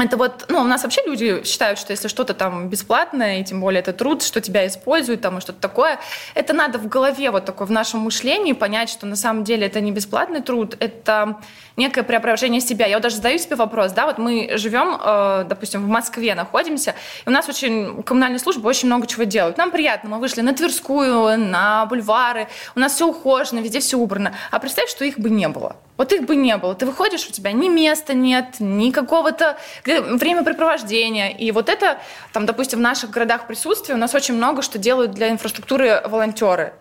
это 0.00 0.16
вот, 0.16 0.46
ну, 0.48 0.60
у 0.60 0.64
нас 0.64 0.82
вообще 0.84 1.02
люди 1.06 1.42
считают, 1.44 1.78
что 1.78 1.92
если 1.92 2.08
что-то 2.08 2.32
там 2.32 2.68
бесплатное, 2.68 3.40
и 3.40 3.44
тем 3.44 3.60
более 3.60 3.80
это 3.80 3.92
труд, 3.92 4.22
что 4.22 4.40
тебя 4.40 4.66
используют, 4.66 5.20
там, 5.20 5.38
и 5.38 5.40
что-то 5.40 5.60
такое, 5.60 5.98
это 6.34 6.54
надо 6.54 6.78
в 6.78 6.88
голове 6.88 7.30
вот 7.30 7.44
такое, 7.44 7.66
в 7.66 7.70
нашем 7.70 8.00
мышлении 8.00 8.52
понять, 8.52 8.88
что 8.88 9.06
на 9.06 9.16
самом 9.16 9.44
деле 9.44 9.66
это 9.66 9.80
не 9.80 9.92
бесплатный 9.92 10.40
труд, 10.40 10.76
это 10.80 11.40
некое 11.76 12.02
преображение 12.04 12.60
себя. 12.60 12.86
Я 12.86 12.96
вот 12.96 13.02
даже 13.02 13.16
задаю 13.16 13.38
себе 13.38 13.56
вопрос, 13.56 13.92
да, 13.92 14.06
вот 14.06 14.18
мы 14.18 14.52
живем, 14.54 14.98
э, 14.98 15.44
допустим, 15.48 15.84
в 15.84 15.88
Москве 15.88 16.34
находимся, 16.34 16.94
и 17.26 17.28
у 17.28 17.32
нас 17.32 17.48
очень, 17.48 18.02
коммунальные 18.02 18.38
службы 18.38 18.68
очень 18.68 18.86
много 18.86 19.06
чего 19.06 19.24
делают. 19.24 19.58
Нам 19.58 19.70
приятно, 19.70 20.10
мы 20.10 20.18
вышли 20.18 20.40
на 20.40 20.54
Тверскую, 20.54 21.38
на 21.38 21.84
бульвары, 21.86 22.48
у 22.74 22.80
нас 22.80 22.94
все 22.94 23.06
ухожено, 23.06 23.58
везде 23.58 23.80
все 23.80 23.98
убрано. 23.98 24.34
А 24.50 24.58
представь, 24.58 24.88
что 24.88 25.04
их 25.04 25.18
бы 25.18 25.28
не 25.28 25.48
было. 25.48 25.76
Вот 25.96 26.12
их 26.12 26.24
бы 26.24 26.36
не 26.36 26.56
было. 26.56 26.74
Ты 26.74 26.86
выходишь, 26.86 27.26
у 27.28 27.32
тебя 27.32 27.52
ни 27.52 27.68
места 27.68 28.14
нет, 28.14 28.56
ни 28.58 28.90
какого-то 28.90 29.58
времяпрепровождения. 29.84 31.28
И 31.30 31.52
вот 31.52 31.68
это, 31.68 31.98
там, 32.32 32.46
допустим, 32.46 32.78
в 32.78 32.82
наших 32.82 33.10
городах 33.10 33.46
присутствия 33.46 33.94
у 33.94 33.98
нас 33.98 34.14
очень 34.14 34.34
много 34.34 34.62
что 34.62 34.78
делают 34.78 35.12
для 35.12 35.30
инфраструктуры 35.30 36.02
волонтеры. 36.06 36.72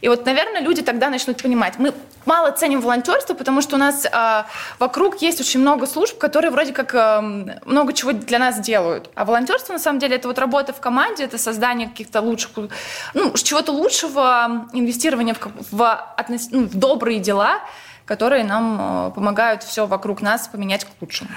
И 0.00 0.08
вот, 0.08 0.24
наверное, 0.26 0.60
люди 0.60 0.82
тогда 0.82 1.10
начнут 1.10 1.42
понимать. 1.42 1.74
Мы 1.78 1.92
мало 2.24 2.50
ценим 2.52 2.80
волонтерство, 2.80 3.34
потому 3.34 3.62
что 3.62 3.76
у 3.76 3.78
нас 3.78 4.04
э, 4.04 4.44
вокруг 4.78 5.20
есть 5.22 5.40
очень 5.40 5.60
много 5.60 5.86
служб, 5.86 6.18
которые 6.18 6.50
вроде 6.50 6.72
как 6.72 6.94
э, 6.94 7.20
много 7.64 7.92
чего 7.92 8.12
для 8.12 8.38
нас 8.38 8.60
делают. 8.60 9.10
А 9.14 9.24
волонтерство, 9.24 9.72
на 9.72 9.78
самом 9.78 9.98
деле, 9.98 10.16
это 10.16 10.28
вот 10.28 10.38
работа 10.38 10.72
в 10.72 10.80
команде, 10.80 11.24
это 11.24 11.38
создание 11.38 11.88
каких-то 11.88 12.20
лучших, 12.20 12.50
ну, 13.14 13.32
чего-то 13.32 13.72
лучшего, 13.72 14.68
инвестирование 14.72 15.34
в, 15.34 15.40
в, 15.72 16.14
относ, 16.16 16.48
ну, 16.52 16.66
в 16.66 16.76
добрые 16.76 17.18
дела, 17.18 17.60
которые 18.08 18.42
нам 18.42 18.78
э, 18.80 19.14
помогают 19.14 19.62
все 19.62 19.86
вокруг 19.86 20.22
нас 20.22 20.48
поменять 20.48 20.84
к 20.86 20.88
лучшему. 21.00 21.28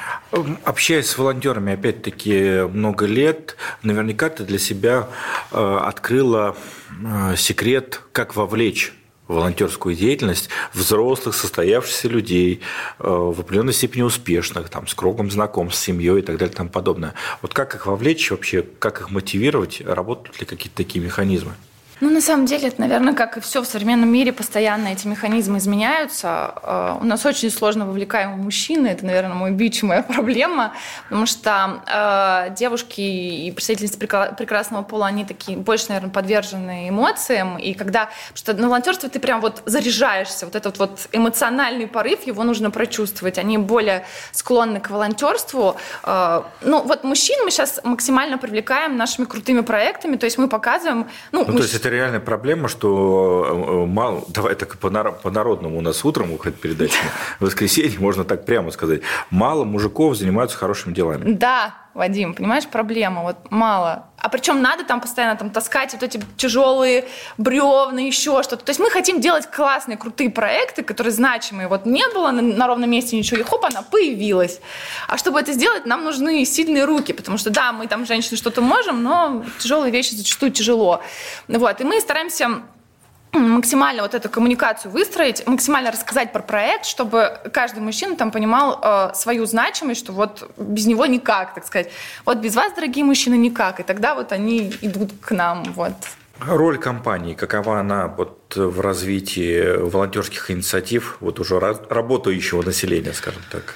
Общаясь 0.63 1.07
с 1.07 1.17
волонтерами, 1.17 1.73
опять-таки, 1.73 2.61
много 2.71 3.05
лет, 3.05 3.57
наверняка 3.83 4.29
ты 4.29 4.45
для 4.45 4.57
себя 4.57 5.09
э, 5.51 5.79
открыла 5.83 6.55
э, 7.03 7.35
секрет, 7.35 8.01
как 8.13 8.37
вовлечь 8.37 8.93
волонтерскую 9.27 9.95
деятельность 9.95 10.49
взрослых, 10.73 11.35
состоявшихся 11.35 12.09
людей, 12.09 12.59
в 12.99 13.39
определенной 13.39 13.71
степени 13.71 14.01
успешных, 14.01 14.67
там, 14.67 14.87
с 14.87 14.93
кругом 14.93 15.31
знакомств, 15.31 15.79
с 15.79 15.85
семьей 15.85 16.19
и 16.19 16.21
так 16.21 16.37
далее 16.37 16.53
и 16.53 16.57
тому 16.57 16.69
подобное. 16.69 17.13
Вот 17.41 17.53
как 17.53 17.73
их 17.73 17.85
вовлечь 17.85 18.29
вообще, 18.29 18.61
как 18.61 18.99
их 18.99 19.09
мотивировать, 19.09 19.81
работают 19.85 20.41
ли 20.41 20.45
какие-то 20.45 20.75
такие 20.75 21.01
механизмы? 21.01 21.53
Ну, 22.01 22.09
на 22.09 22.19
самом 22.19 22.47
деле, 22.47 22.69
это, 22.69 22.81
наверное, 22.81 23.13
как 23.13 23.37
и 23.37 23.41
все 23.41 23.61
в 23.61 23.67
современном 23.67 24.11
мире, 24.11 24.33
постоянно 24.33 24.87
эти 24.87 25.05
механизмы 25.05 25.59
изменяются. 25.59 26.55
Э, 26.63 26.97
у 26.99 27.05
нас 27.05 27.23
очень 27.27 27.51
сложно 27.51 27.85
вовлекаемые 27.85 28.41
мужчины. 28.41 28.87
Это, 28.87 29.05
наверное, 29.05 29.35
мой 29.35 29.51
бич, 29.51 29.83
моя 29.83 30.01
проблема. 30.15 30.73
Потому 31.03 31.27
что 31.27 31.83
э, 31.85 32.55
девушки 32.55 33.01
и 33.01 33.51
представительницы 33.51 33.99
прекрасного 33.99 34.81
пола, 34.81 35.05
они 35.05 35.25
такие 35.25 35.55
больше, 35.55 35.85
наверное, 35.89 36.09
подвержены 36.09 36.89
эмоциям. 36.89 37.59
И 37.59 37.75
когда... 37.75 38.09
Потому 38.29 38.37
что 38.37 38.53
на 38.55 38.67
волонтерстве 38.67 39.09
ты 39.09 39.19
прям 39.19 39.39
вот 39.39 39.61
заряжаешься. 39.67 40.45
Вот 40.45 40.55
этот 40.55 40.79
вот 40.79 41.07
эмоциональный 41.11 41.85
порыв, 41.85 42.25
его 42.25 42.43
нужно 42.43 42.71
прочувствовать. 42.71 43.37
Они 43.37 43.59
более 43.59 44.05
склонны 44.31 44.79
к 44.79 44.89
волонтерству. 44.89 45.77
Э, 46.03 46.41
ну, 46.61 46.81
вот 46.81 47.03
мужчин 47.03 47.45
мы 47.45 47.51
сейчас 47.51 47.79
максимально 47.83 48.39
привлекаем 48.39 48.97
нашими 48.97 49.25
крутыми 49.25 49.61
проектами. 49.61 50.15
То 50.15 50.25
есть 50.25 50.39
мы 50.39 50.47
показываем... 50.47 51.07
Ну, 51.31 51.45
ну 51.45 51.51
мужч... 51.51 51.57
то 51.57 51.63
есть 51.63 51.75
это 51.75 51.90
реальная 51.91 52.19
проблема, 52.19 52.67
что 52.67 53.85
э, 53.85 53.85
мало, 53.85 54.23
давай 54.29 54.55
так 54.55 54.77
по-народному 54.77 55.77
у 55.77 55.81
нас 55.81 56.03
утром 56.05 56.31
выходит 56.31 56.59
передача, 56.59 56.97
в 57.39 57.45
воскресенье, 57.45 57.99
можно 57.99 58.23
так 58.23 58.45
прямо 58.45 58.71
сказать, 58.71 59.01
мало 59.29 59.65
мужиков 59.65 60.15
занимаются 60.15 60.57
хорошими 60.57 60.93
делами. 60.93 61.33
Да, 61.33 61.75
Вадим, 61.93 62.33
понимаешь, 62.33 62.67
проблема, 62.67 63.23
вот 63.23 63.51
мало. 63.51 64.07
А 64.21 64.29
причем 64.29 64.61
надо 64.61 64.83
там 64.83 65.01
постоянно 65.01 65.35
там 65.35 65.49
таскать 65.49 65.93
вот 65.93 66.03
эти 66.03 66.21
тяжелые 66.37 67.05
бревна, 67.37 68.01
еще 68.01 68.43
что-то. 68.43 68.63
То 68.63 68.69
есть 68.69 68.79
мы 68.79 68.89
хотим 68.89 69.19
делать 69.19 69.49
классные, 69.49 69.97
крутые 69.97 70.29
проекты, 70.29 70.83
которые 70.83 71.11
значимые. 71.11 71.67
Вот 71.67 71.85
не 71.85 72.07
было 72.13 72.31
на, 72.31 72.41
на 72.41 72.67
ровном 72.67 72.89
месте 72.89 73.17
ничего, 73.17 73.39
и 73.39 73.43
хоп, 73.43 73.65
она 73.65 73.81
появилась. 73.81 74.59
А 75.07 75.17
чтобы 75.17 75.39
это 75.39 75.53
сделать, 75.53 75.85
нам 75.85 76.03
нужны 76.03 76.45
сильные 76.45 76.85
руки, 76.85 77.13
потому 77.13 77.37
что 77.37 77.49
да, 77.49 77.71
мы 77.71 77.87
там, 77.87 78.05
женщины, 78.05 78.37
что-то 78.37 78.61
можем, 78.61 79.03
но 79.03 79.43
тяжелые 79.59 79.91
вещи 79.91 80.15
зачастую 80.15 80.51
тяжело. 80.51 81.01
Вот, 81.47 81.81
и 81.81 81.83
мы 81.83 81.99
стараемся 81.99 82.61
максимально 83.33 84.01
вот 84.01 84.13
эту 84.13 84.29
коммуникацию 84.29 84.91
выстроить, 84.91 85.45
максимально 85.47 85.91
рассказать 85.91 86.33
про 86.33 86.41
проект, 86.41 86.85
чтобы 86.85 87.39
каждый 87.53 87.79
мужчина 87.79 88.15
там 88.15 88.31
понимал 88.31 88.79
э, 88.81 89.11
свою 89.13 89.45
значимость, 89.45 90.01
что 90.01 90.13
вот 90.13 90.49
без 90.57 90.85
него 90.85 91.05
никак, 91.05 91.53
так 91.53 91.65
сказать. 91.65 91.89
Вот 92.25 92.37
без 92.39 92.55
вас, 92.55 92.73
дорогие 92.73 93.05
мужчины, 93.05 93.35
никак. 93.35 93.79
И 93.79 93.83
тогда 93.83 94.15
вот 94.15 94.31
они 94.31 94.73
идут 94.81 95.11
к 95.21 95.31
нам. 95.31 95.63
Вот. 95.75 95.93
Роль 96.39 96.77
компании, 96.77 97.35
какова 97.35 97.79
она 97.79 98.07
вот 98.07 98.55
в 98.55 98.81
развитии 98.81 99.77
волонтерских 99.77 100.49
инициатив, 100.49 101.17
вот 101.19 101.39
уже 101.39 101.59
работающего 101.59 102.63
населения, 102.63 103.13
скажем 103.13 103.41
так? 103.51 103.75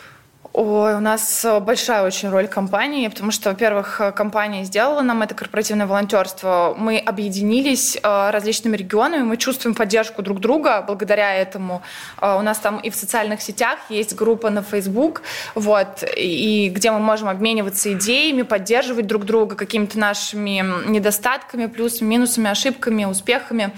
Ой, 0.57 0.95
у 0.95 1.01
нас 1.01 1.43
э, 1.43 1.59
большая 1.59 2.05
очень 2.05 2.29
роль 2.29 2.47
компании, 2.47 3.09
потому 3.09 3.31
что, 3.31 3.49
во-первых, 3.49 3.99
э, 3.99 4.13
компания 4.13 4.63
сделала 4.63 5.01
нам 5.01 5.21
это 5.21 5.35
корпоративное 5.35 5.85
волонтерство. 5.85 6.73
Мы 6.77 6.97
объединились 6.97 7.97
э, 8.01 8.29
различными 8.29 8.77
регионами, 8.77 9.23
мы 9.23 9.35
чувствуем 9.35 9.75
поддержку 9.75 10.21
друг 10.21 10.39
друга 10.39 10.81
благодаря 10.81 11.35
этому. 11.35 11.81
У 12.21 12.41
нас 12.41 12.59
там 12.59 12.79
и 12.79 12.89
в 12.89 12.95
социальных 12.95 13.41
сетях 13.41 13.79
есть 13.89 14.15
группа 14.15 14.49
на 14.49 14.61
Facebook, 14.61 15.23
вот, 15.55 16.05
и 16.15 16.71
где 16.73 16.89
мы 16.91 16.99
можем 16.99 17.27
обмениваться 17.27 17.91
идеями, 17.91 18.43
поддерживать 18.43 19.07
друг 19.07 19.25
друга 19.25 19.57
какими-то 19.57 19.99
нашими 19.99 20.63
недостатками, 20.87 21.65
плюсами, 21.65 22.07
минусами, 22.07 22.49
ошибками, 22.49 23.03
успехами. 23.03 23.73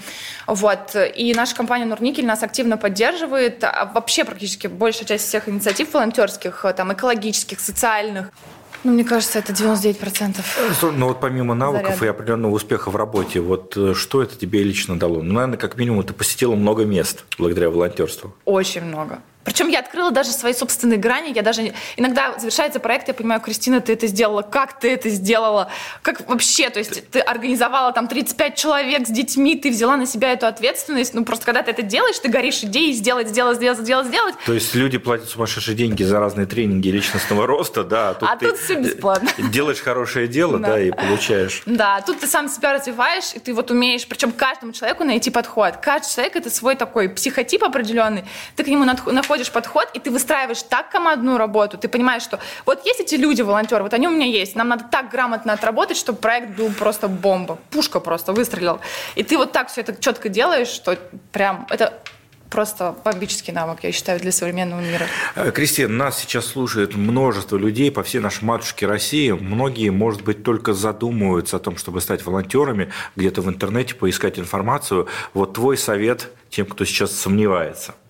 Вот. 0.46 0.94
И 1.16 1.34
наша 1.34 1.56
компания 1.56 1.86
Нурникель 1.86 2.24
нас 2.24 2.44
активно 2.44 2.76
поддерживает. 2.76 3.64
А 3.64 3.90
вообще 3.92 4.24
практически 4.24 4.68
большая 4.68 5.06
часть 5.06 5.26
всех 5.26 5.48
инициатив 5.48 5.92
волонтерских 5.92 6.64
там, 6.72 6.92
экологических, 6.92 7.60
социальных. 7.60 8.30
Ну, 8.84 8.92
мне 8.92 9.04
кажется, 9.04 9.40
это 9.40 9.52
99%. 9.52 10.36
Но 10.82 10.90
ну, 10.92 11.08
вот 11.08 11.20
помимо 11.20 11.54
навыков 11.54 11.98
заряда. 11.98 12.04
и 12.04 12.08
определенного 12.08 12.52
успеха 12.52 12.90
в 12.90 12.96
работе, 12.96 13.40
вот 13.40 13.76
э, 13.76 13.92
что 13.94 14.22
это 14.22 14.36
тебе 14.36 14.62
лично 14.62 14.98
дало? 14.98 15.22
Ну, 15.22 15.34
наверное, 15.34 15.58
как 15.58 15.76
минимум, 15.76 16.04
ты 16.04 16.12
посетила 16.12 16.54
много 16.54 16.84
мест 16.84 17.24
благодаря 17.38 17.70
волонтерству. 17.70 18.34
Очень 18.44 18.84
много 18.84 19.20
Причем 19.48 19.68
я 19.68 19.78
открыла 19.78 20.10
даже 20.10 20.28
свои 20.32 20.52
собственные 20.52 20.98
грани. 20.98 21.32
Я 21.34 21.40
даже 21.40 21.72
иногда 21.96 22.38
завершается 22.38 22.80
проект, 22.80 23.08
я 23.08 23.14
понимаю, 23.14 23.40
Кристина, 23.40 23.80
ты 23.80 23.94
это 23.94 24.06
сделала, 24.06 24.42
как 24.42 24.78
ты 24.78 24.92
это 24.92 25.08
сделала, 25.08 25.70
как 26.02 26.28
вообще, 26.28 26.68
то 26.68 26.78
есть 26.78 27.08
ты 27.08 27.20
организовала 27.20 27.90
там 27.92 28.08
35 28.08 28.54
человек 28.56 29.06
с 29.06 29.10
детьми, 29.10 29.56
ты 29.56 29.70
взяла 29.70 29.96
на 29.96 30.04
себя 30.04 30.34
эту 30.34 30.46
ответственность. 30.46 31.14
Ну 31.14 31.24
просто 31.24 31.46
когда 31.46 31.62
ты 31.62 31.70
это 31.70 31.80
делаешь, 31.80 32.18
ты 32.18 32.28
горишь 32.28 32.62
идеей 32.62 32.92
сделать, 32.92 33.28
сделать, 33.28 33.56
сделать, 33.56 33.78
сделать, 33.78 34.06
сделать. 34.08 34.34
То 34.44 34.52
есть 34.52 34.74
люди 34.74 34.98
платят 34.98 35.30
сумасшедшие 35.30 35.74
деньги 35.74 36.02
за 36.02 36.20
разные 36.20 36.46
тренинги 36.46 36.90
личностного 36.90 37.46
роста, 37.46 37.84
да. 37.84 38.10
А 38.10 38.14
тут, 38.14 38.28
а 38.28 38.36
тут 38.36 38.58
все 38.58 38.74
бесплатно. 38.74 39.30
Делаешь 39.50 39.80
хорошее 39.80 40.28
дело, 40.28 40.58
да. 40.58 40.72
да, 40.72 40.80
и 40.82 40.90
получаешь. 40.90 41.62
Да, 41.64 42.02
тут 42.02 42.20
ты 42.20 42.26
сам 42.26 42.50
себя 42.50 42.74
развиваешь, 42.74 43.32
и 43.34 43.38
ты 43.38 43.54
вот 43.54 43.70
умеешь, 43.70 44.06
причем 44.06 44.30
каждому 44.30 44.74
человеку 44.74 45.04
найти 45.04 45.30
подход. 45.30 45.78
Каждый 45.78 46.12
человек 46.12 46.36
это 46.36 46.50
свой 46.50 46.76
такой 46.76 47.08
психотип 47.08 47.64
определенный. 47.64 48.24
Ты 48.54 48.64
к 48.64 48.66
нему 48.66 48.84
находишь 48.84 49.37
подход, 49.46 49.88
и 49.94 50.00
ты 50.00 50.10
выстраиваешь 50.10 50.62
так 50.62 50.90
командную 50.90 51.38
работу. 51.38 51.78
Ты 51.78 51.88
понимаешь, 51.88 52.22
что 52.22 52.40
вот 52.66 52.84
есть 52.84 53.00
эти 53.00 53.14
люди, 53.14 53.42
волонтеры, 53.42 53.82
вот 53.84 53.94
они 53.94 54.08
у 54.08 54.10
меня 54.10 54.26
есть. 54.26 54.56
Нам 54.56 54.68
надо 54.68 54.84
так 54.90 55.10
грамотно 55.10 55.52
отработать, 55.52 55.96
чтобы 55.96 56.18
проект 56.18 56.56
был 56.56 56.72
просто 56.72 57.08
бомба. 57.08 57.58
Пушка 57.70 58.00
просто 58.00 58.32
выстрелил. 58.32 58.80
И 59.14 59.22
ты 59.22 59.38
вот 59.38 59.52
так 59.52 59.68
все 59.68 59.82
это 59.82 59.94
четко 60.00 60.28
делаешь, 60.28 60.68
что 60.68 60.98
прям 61.32 61.66
это 61.70 61.92
просто 62.50 62.96
бомбический 63.04 63.52
навык, 63.52 63.80
я 63.82 63.92
считаю, 63.92 64.20
для 64.20 64.32
современного 64.32 64.80
мира. 64.80 65.06
Э, 65.34 65.50
Кристина, 65.50 65.88
нас 65.88 66.18
сейчас 66.18 66.46
слушает 66.46 66.94
множество 66.94 67.56
людей 67.56 67.90
по 67.90 68.02
всей 68.02 68.20
нашей 68.20 68.44
матушке 68.44 68.86
России. 68.86 69.32
Многие, 69.32 69.90
может 69.90 70.22
быть, 70.22 70.42
только 70.42 70.72
задумываются 70.72 71.56
о 71.56 71.60
том, 71.60 71.76
чтобы 71.76 72.00
стать 72.00 72.24
волонтерами, 72.24 72.90
где-то 73.16 73.42
в 73.42 73.48
интернете 73.48 73.94
поискать 73.94 74.38
информацию. 74.38 75.08
Вот 75.34 75.54
твой 75.54 75.76
совет 75.76 76.30
тем, 76.50 76.66
кто 76.66 76.84
сейчас 76.84 77.12
сомневается– 77.12 77.94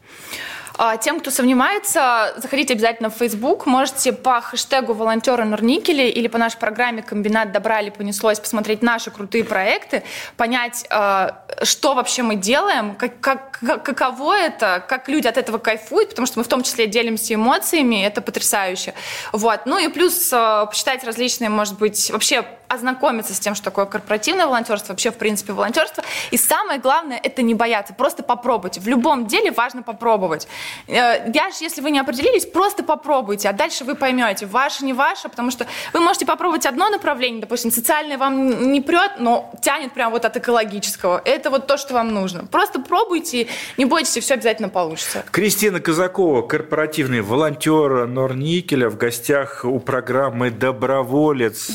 тем, 1.01 1.19
кто 1.21 1.31
сомневается, 1.31 2.35
заходите 2.37 2.75
обязательно 2.75 3.11
в 3.11 3.15
Facebook. 3.15 3.67
Можете 3.67 4.13
по 4.13 4.41
хэштегу 4.41 4.93
волонтеры 4.93 5.45
Норникели 5.45 6.05
или 6.05 6.29
по 6.29 6.39
нашей 6.39 6.59
программе 6.59 7.03
«Комбинат 7.03 7.51
добра» 7.51 7.81
или 7.81 7.91
«Понеслось» 7.91 8.39
посмотреть 8.39 8.81
наши 8.83 9.11
крутые 9.11 9.45
проекты, 9.45 10.05
понять, 10.37 10.87
а, 10.91 11.43
что 11.65 11.95
вообще 11.95 12.23
мы 12.23 12.37
делаем, 12.37 12.95
как, 12.95 13.19
как, 13.21 13.83
каково 13.83 14.37
это, 14.39 14.85
как 14.87 15.09
люди 15.09 15.27
от 15.27 15.37
этого 15.37 15.59
кайфуют, 15.59 16.11
потому 16.11 16.27
что 16.27 16.39
мы 16.39 16.45
в 16.45 16.49
том 16.49 16.63
числе 16.63 16.87
делимся 16.87 17.35
эмоциями, 17.35 18.05
это 18.05 18.21
потрясающе. 18.21 18.95
Вот. 19.33 19.63
Ну 19.67 19.79
и 19.79 19.89
плюс 19.89 20.31
а, 20.33 20.67
почитать 20.67 21.03
различные, 21.03 21.51
может 21.51 21.79
быть, 21.79 22.11
вообще 22.11 22.45
ознакомиться 22.69 23.35
с 23.35 23.41
тем, 23.41 23.55
что 23.55 23.65
такое 23.65 23.87
корпоративное 23.87 24.47
волонтерство, 24.47 24.93
вообще, 24.93 25.11
в 25.11 25.17
принципе, 25.17 25.53
волонтерство. 25.53 26.05
И 26.31 26.37
самое 26.37 26.79
главное, 26.79 27.19
это 27.23 27.43
не 27.43 27.55
бояться, 27.55 27.95
просто 27.95 28.23
попробуйте. 28.23 28.81
В 28.81 28.89
любом 28.89 29.27
деле 29.27 29.51
важно 29.51 29.83
попробовать. 29.83 30.49
Э, 30.87 31.31
я 31.33 31.51
же, 31.51 31.57
если 31.61 31.81
вы 31.81 31.91
не 31.91 31.99
определились, 31.99 32.47
просто 32.47 32.83
попробуйте, 32.83 33.49
а 33.49 33.53
дальше 33.53 33.85
вы 33.85 33.95
поймете, 33.95 34.47
ваше, 34.47 34.85
не 34.85 34.93
ваше, 34.93 35.29
потому 35.29 35.51
что 35.51 35.67
вы 35.93 36.01
можете 36.01 36.27
попробовать 36.27 36.67
одно 36.67 36.89
направление, 36.91 37.41
допустим, 37.41 37.71
социальное 37.71 38.19
вам 38.19 38.73
не 38.73 38.81
прет, 38.81 39.13
но 39.19 39.51
тянет 39.63 39.93
прям 39.93 40.13
вот 40.13 40.25
от 40.25 40.37
экологического. 40.37 41.23
Это 41.25 41.51
вот 41.51 41.67
то, 41.67 41.77
что 41.77 41.95
вам 41.95 42.13
нужно. 42.13 42.47
Просто 42.47 42.81
пробуйте, 42.81 43.49
не 43.77 43.85
бойтесь, 43.85 44.23
все 44.23 44.35
обязательно 44.35 44.69
получится. 44.69 45.25
Кристина 45.31 45.81
Казакова, 45.81 46.43
корпоративный 46.43 47.23
волонтер 47.23 48.07
Норникеля, 48.07 48.91
в 48.91 48.97
гостях 48.97 49.65
у 49.65 49.79
программы 49.79 50.51
«Доброволец». 50.51 51.71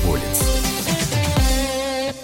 Доброволец. 0.00 0.50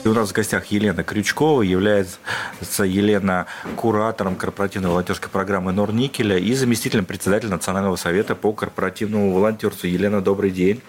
И 0.04 0.08
у 0.08 0.14
нас 0.14 0.30
в 0.30 0.32
гостях 0.32 0.66
Елена 0.66 1.02
Крючкова, 1.02 1.62
является 1.62 2.84
Елена 2.84 3.46
куратором 3.76 4.36
корпоративной 4.36 4.90
волонтерской 4.90 5.28
программы 5.28 5.72
Норникеля 5.72 6.38
и 6.38 6.54
заместителем 6.54 7.04
председателя 7.04 7.50
Национального 7.50 7.96
совета 7.96 8.34
по 8.34 8.52
корпоративному 8.52 9.32
волонтерству. 9.32 9.88
Елена, 9.88 10.20
добрый 10.20 10.50
день. 10.50 10.80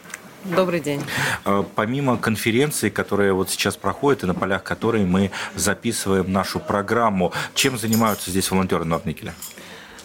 Добрый 0.46 0.80
день. 0.80 1.02
А, 1.46 1.66
помимо 1.76 2.18
конференции, 2.18 2.90
которая 2.90 3.34
вот 3.34 3.50
сейчас 3.50 3.76
проходит, 3.76 4.24
и 4.24 4.28
на 4.28 4.34
полях 4.34 4.64
которой 4.64 5.04
мы 5.04 5.32
записываем 5.56 6.32
нашу 6.32 6.60
программу, 6.60 7.34
чем 7.54 7.78
занимаются 7.78 8.30
здесь 8.30 8.50
волонтеры 8.52 8.86
Норникеля? 8.86 9.34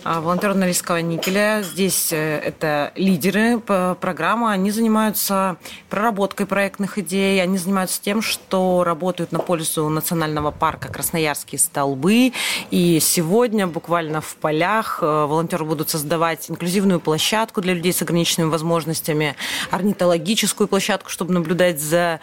А, 0.05 0.21
волонтеры 0.21 0.55
Норильского 0.55 0.97
никеля. 0.97 1.63
Здесь 1.63 2.13
э, 2.13 2.39
это 2.39 2.93
лидеры 2.97 3.61
программы. 3.61 4.51
Они 4.51 4.73
занимаются 4.73 5.59
проработкой 5.91 6.47
проектных 6.47 6.99
идей. 6.99 7.41
Они 7.41 7.57
занимаются 7.57 8.03
тем, 8.03 8.21
что 8.21 8.83
работают 8.83 9.31
на 9.31 9.39
пользу 9.39 9.89
национального 9.89 10.51
парка 10.51 10.89
Красноярские 10.89 11.61
столбы. 11.61 12.33
И 12.73 12.99
сегодня 13.01 13.69
буквально 13.69 14.21
в 14.21 14.35
полях 14.37 14.99
э, 15.03 15.07
волонтеры 15.07 15.65
будут 15.65 15.91
создавать 15.91 16.51
инклюзивную 16.51 16.99
площадку 16.99 17.61
для 17.61 17.75
людей 17.75 17.93
с 17.93 18.03
ограниченными 18.03 18.51
возможностями, 18.51 19.37
орнитологическую 19.71 20.67
площадку, 20.67 21.11
чтобы 21.11 21.33
наблюдать 21.33 21.81
за 21.81 22.19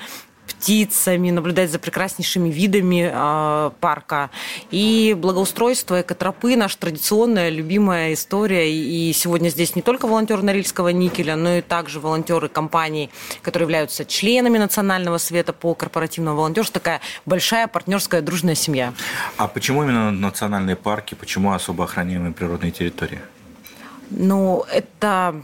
птицами, 0.50 1.30
наблюдать 1.32 1.72
за 1.72 1.80
прекраснейшими 1.80 2.50
видами 2.50 3.10
э, 3.12 3.72
парка. 3.80 4.30
И 4.72 5.16
благоустройство 5.18 6.02
экотропы– 6.02 6.56
наша 6.58 6.78
традиционная, 6.78 7.50
любимая 7.50 8.14
история. 8.14 8.72
И 8.72 9.14
сегодня 9.14 9.50
здесь 9.50 9.76
не 9.76 9.82
только 9.82 10.08
волонтеры 10.08 10.42
Норильского 10.42 10.90
никеля, 10.90 11.36
но 11.36 11.56
и 11.56 11.62
также 11.62 12.00
волонтеры 12.00 12.50
компаний, 12.50 13.10
которые 13.42 13.66
являются 13.66 14.06
членами 14.06 14.58
Национального 14.58 15.18
совета 15.18 15.54
по 15.54 15.74
корпоративному 15.76 16.38
волонтерству. 16.38 16.74
Такая 16.74 17.02
большая 17.26 17.68
партнерская 17.68 18.22
дружная 18.22 18.56
семья. 18.56 18.94
А 19.38 19.48
почему 19.48 19.84
именно 19.84 20.12
национальные 20.12 20.76
парки, 20.76 21.16
почему 21.16 21.54
особо 21.54 21.84
охраняемые 21.84 22.34
природные 22.34 22.72
территории? 22.72 23.20
Ну, 24.10 24.66
это 24.72 25.36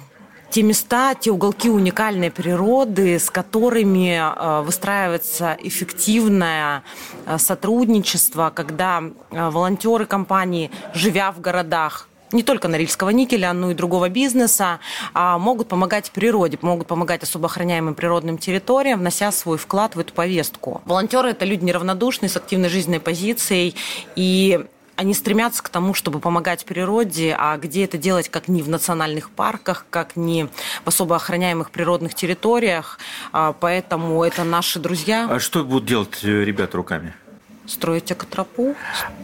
те 0.56 0.64
места, 0.64 1.16
те 1.16 1.32
уголки 1.32 1.70
уникальной 1.70 2.32
природы, 2.32 3.20
с 3.20 3.30
которыми 3.30 4.16
э, 4.16 4.62
выстраивается 4.62 5.58
эффективное 5.60 6.82
э, 7.26 7.38
сотрудничество, 7.38 8.54
когда 8.56 9.04
э, 9.04 9.50
волонтеры 9.50 10.06
компании, 10.06 10.72
живя 10.94 11.34
в 11.34 11.42
городах, 11.42 12.08
не 12.32 12.42
только 12.42 12.70
Норильского 12.70 13.10
никеля, 13.10 13.52
но 13.52 13.72
и 13.72 13.74
другого 13.74 14.08
бизнеса, 14.08 14.80
а, 15.14 15.38
могут 15.38 15.68
помогать 15.68 16.12
природе, 16.12 16.58
могут 16.62 16.88
помогать 16.88 17.24
особо 17.24 17.46
охраняемым 17.46 17.94
природным 17.94 18.38
территориям, 18.38 19.00
внося 19.00 19.32
свой 19.32 19.58
вклад 19.58 19.96
в 19.96 20.00
эту 20.00 20.14
повестку. 20.14 20.82
Волонтеры– 20.86 21.30
это 21.32 21.46
люди 21.46 21.66
неравнодушные, 21.66 22.30
с 22.30 22.38
активной 22.38 22.70
жизненной 22.70 23.00
позицией, 23.00 23.76
и 24.16 24.66
они 24.96 25.14
стремятся 25.14 25.64
к 25.64 25.70
тому, 25.70 25.94
чтобы 25.94 26.20
помогать 26.20 26.66
природе, 26.66 27.36
а 27.38 27.58
где 27.58 27.86
это 27.86 27.98
делать, 27.98 28.30
как 28.30 28.48
не 28.48 28.62
в 28.62 28.70
национальных 28.70 29.30
парках, 29.30 29.86
как 29.90 30.16
не 30.16 30.46
в 30.84 30.88
особо 30.88 31.16
охраняемых 31.16 31.72
природных 31.72 32.16
территориях. 32.16 33.00
А, 33.32 33.54
поэтому 33.54 34.24
это 34.24 34.44
наши 34.44 34.80
друзья. 34.80 35.28
А 35.30 35.40
что 35.40 35.64
будут 35.64 35.86
делать 35.86 36.24
э, 36.24 36.44
ребята 36.44 36.78
руками? 36.78 37.14
Строить 37.68 38.12
экотропу. 38.12 38.76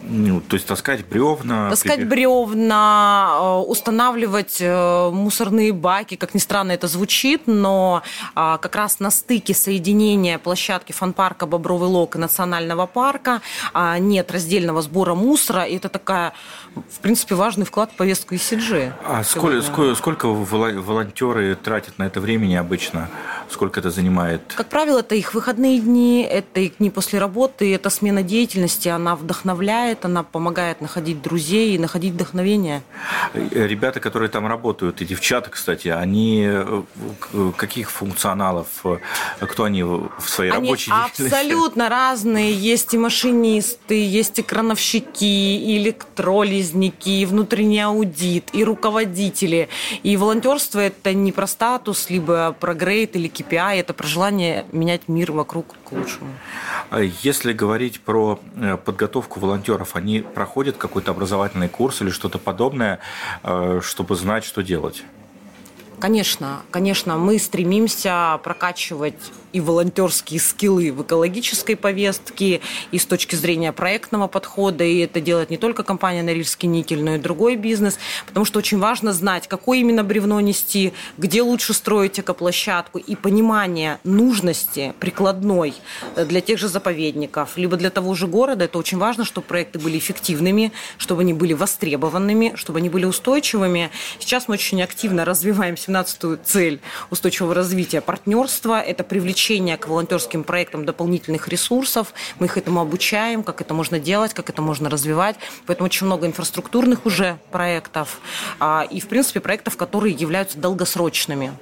Ну, 0.02 0.40
то 0.40 0.54
есть 0.54 0.66
таскать 0.66 1.06
бревна. 1.06 1.70
Таскать 1.70 2.06
бревна, 2.06 3.38
э, 3.40 3.58
устанавливать 3.66 4.58
э, 4.60 5.10
мусорные 5.10 5.72
баки. 5.72 6.16
Как 6.16 6.34
ни 6.34 6.38
странно 6.38 6.72
это 6.72 6.88
звучит, 6.88 7.42
но 7.46 8.02
а, 8.34 8.58
как 8.58 8.76
раз 8.76 9.00
на 9.00 9.10
стыке 9.10 9.54
соединения 9.54 10.38
площадки 10.38 10.92
фанпарка 10.92 11.46
Бобровый 11.46 11.88
Лог 11.88 12.16
и 12.16 12.18
Национального 12.18 12.86
парка 12.86 13.40
а, 13.72 13.98
нет 13.98 14.30
раздельного 14.30 14.82
сбора 14.82 15.14
мусора. 15.14 15.64
И 15.64 15.76
это 15.76 15.88
такая, 15.88 16.32
в 16.74 17.00
принципе, 17.00 17.34
важный 17.34 17.64
вклад 17.64 17.92
в 17.92 17.96
повестку 17.96 18.34
ECG. 18.34 18.92
А 19.04 19.24
сколько, 19.24 19.62
сколько, 19.62 19.94
сколько 19.94 20.26
волонтеры 20.26 21.54
тратят 21.54 21.98
на 21.98 22.04
это 22.04 22.20
времени 22.20 22.54
обычно? 22.54 23.08
Сколько 23.48 23.80
это 23.80 23.90
занимает? 23.90 24.40
Как 24.56 24.68
правило, 24.68 25.00
это 25.00 25.14
их 25.14 25.34
выходные 25.34 25.78
дни, 25.78 26.26
это 26.28 26.60
их 26.60 26.78
дни 26.78 26.90
после 26.90 27.18
работы, 27.18 27.74
это 27.74 27.90
смена 27.90 28.22
деятельности, 28.32 28.88
она 28.88 29.14
вдохновляет, 29.14 30.04
она 30.04 30.22
помогает 30.22 30.80
находить 30.80 31.20
друзей 31.22 31.74
и 31.74 31.78
находить 31.78 32.14
вдохновение. 32.14 32.82
Ребята, 33.34 34.00
которые 34.00 34.30
там 34.30 34.46
работают, 34.46 35.02
и 35.02 35.04
девчата, 35.04 35.50
кстати, 35.50 35.88
они 35.88 36.44
э, 36.46 36.82
каких 37.56 37.90
функционалов, 37.90 38.68
э, 38.84 38.98
кто 39.40 39.64
они 39.64 39.82
в 39.82 40.10
своей 40.26 40.50
они 40.50 40.68
рабочей 40.68 40.90
деятельности? 40.90 41.34
абсолютно 41.34 41.88
разные. 41.88 42.52
Есть 42.54 42.94
и 42.94 42.98
машинисты, 42.98 44.02
есть 44.02 44.38
и 44.38 44.42
крановщики, 44.42 45.24
и 45.24 45.76
электролизники, 45.76 47.10
и 47.10 47.26
внутренний 47.26 47.80
аудит, 47.80 48.48
и 48.54 48.64
руководители. 48.64 49.68
И 50.02 50.16
волонтерство– 50.16 50.80
это 50.88 51.12
не 51.12 51.32
про 51.32 51.46
статус, 51.46 52.08
либо 52.08 52.56
про 52.58 52.74
грейд 52.74 53.14
или 53.16 53.28
KPI, 53.28 53.80
это 53.80 53.92
про 53.92 54.06
желание 54.06 54.64
менять 54.72 55.02
мир 55.08 55.32
вокруг 55.32 55.66
к 55.92 55.96
лучшему. 55.96 56.30
А 56.90 57.00
если 57.00 57.52
говорить 57.52 58.00
про 58.00 58.40
э, 58.56 58.76
подготовку 58.76 59.40
волонтеров, 59.40 59.96
они 59.96 60.20
проходят 60.20 60.76
какой-то 60.76 61.10
образовательный 61.10 61.68
курс 61.68 62.02
или 62.02 62.10
что-то 62.10 62.38
подобное, 62.38 62.98
э, 63.42 63.80
чтобы 63.82 64.16
знать, 64.16 64.44
что 64.44 64.62
делать? 64.62 65.04
Конечно, 66.00 66.62
конечно, 66.70 67.16
мы 67.16 67.38
стремимся 67.38 68.40
прокачивать 68.42 69.32
и 69.52 69.60
волонтерские 69.60 70.40
скиллы 70.40 70.92
в 70.92 71.02
экологической 71.02 71.74
повестке, 71.74 72.60
и 72.90 72.98
с 72.98 73.06
точки 73.06 73.36
зрения 73.36 73.72
проектного 73.72 74.26
подхода, 74.26 74.84
и 74.84 74.98
это 74.98 75.20
делает 75.20 75.50
не 75.50 75.58
только 75.58 75.82
компания 75.82 76.22
«Норильский 76.22 76.68
никель», 76.68 77.02
но 77.02 77.16
и 77.16 77.18
другой 77.18 77.56
бизнес, 77.56 77.98
потому 78.26 78.46
что 78.46 78.58
очень 78.58 78.78
важно 78.78 79.12
знать, 79.12 79.48
какое 79.48 79.78
именно 79.78 80.04
бревно 80.04 80.40
нести, 80.40 80.92
где 81.18 81.42
лучше 81.42 81.74
строить 81.74 82.18
экоплощадку, 82.18 82.98
и 82.98 83.14
понимание 83.16 83.98
нужности 84.04 84.94
прикладной 84.98 85.74
для 86.16 86.40
тех 86.40 86.58
же 86.58 86.68
заповедников, 86.68 87.56
либо 87.56 87.76
для 87.76 87.90
того 87.90 88.14
же 88.14 88.26
города, 88.26 88.64
это 88.64 88.78
очень 88.78 88.98
важно, 88.98 89.24
чтобы 89.24 89.46
проекты 89.46 89.78
были 89.78 89.98
эффективными, 89.98 90.72
чтобы 90.96 91.22
они 91.22 91.34
были 91.34 91.52
востребованными, 91.52 92.52
чтобы 92.56 92.78
они 92.78 92.88
были 92.88 93.04
устойчивыми. 93.04 93.90
Сейчас 94.18 94.48
мы 94.48 94.54
очень 94.54 94.82
активно 94.82 95.24
развиваем 95.24 95.74
17-ю 95.74 96.38
цель 96.44 96.80
устойчивого 97.10 97.54
развития 97.54 98.00
партнерства, 98.00 98.80
это 98.80 99.04
привлечение 99.04 99.41
привлечение 99.42 99.76
к 99.76 99.88
волонтерским 99.88 100.44
проектам 100.44 100.84
дополнительных 100.84 101.48
ресурсов. 101.48 102.14
Мы 102.38 102.46
их 102.46 102.56
этому 102.56 102.80
обучаем, 102.80 103.42
как 103.42 103.60
это 103.60 103.74
можно 103.74 103.98
делать, 103.98 104.34
как 104.34 104.48
это 104.50 104.62
можно 104.62 104.88
развивать. 104.88 105.36
Поэтому 105.66 105.86
очень 105.86 106.06
много 106.06 106.28
инфраструктурных 106.28 107.06
уже 107.06 107.38
проектов 107.50 108.20
а, 108.60 108.86
и, 108.88 109.00
в 109.00 109.08
принципе, 109.08 109.40
проектов, 109.40 109.76
которые 109.76 110.14
являются 110.14 110.58
долгосрочными. 110.58 111.52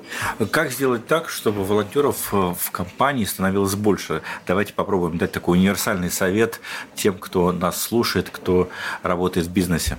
Как 0.51 0.73
сделать 0.73 1.07
так, 1.07 1.31
чтобы 1.31 1.65
волонтеров 1.65 2.35
э, 2.35 2.55
в 2.59 2.71
компании 2.71 3.25
становилось 3.25 3.75
больше? 3.77 4.21
Давайте 4.47 4.75
попробуем 4.75 5.17
дать 5.17 5.33
такой 5.33 5.57
универсальный 5.57 6.11
совет 6.11 6.61
тем, 6.95 7.17
кто 7.17 7.51
нас 7.51 7.81
слушает, 7.81 8.29
кто 8.31 8.69
работает 9.03 9.47
в 9.47 9.51
бизнесе. 9.51 9.97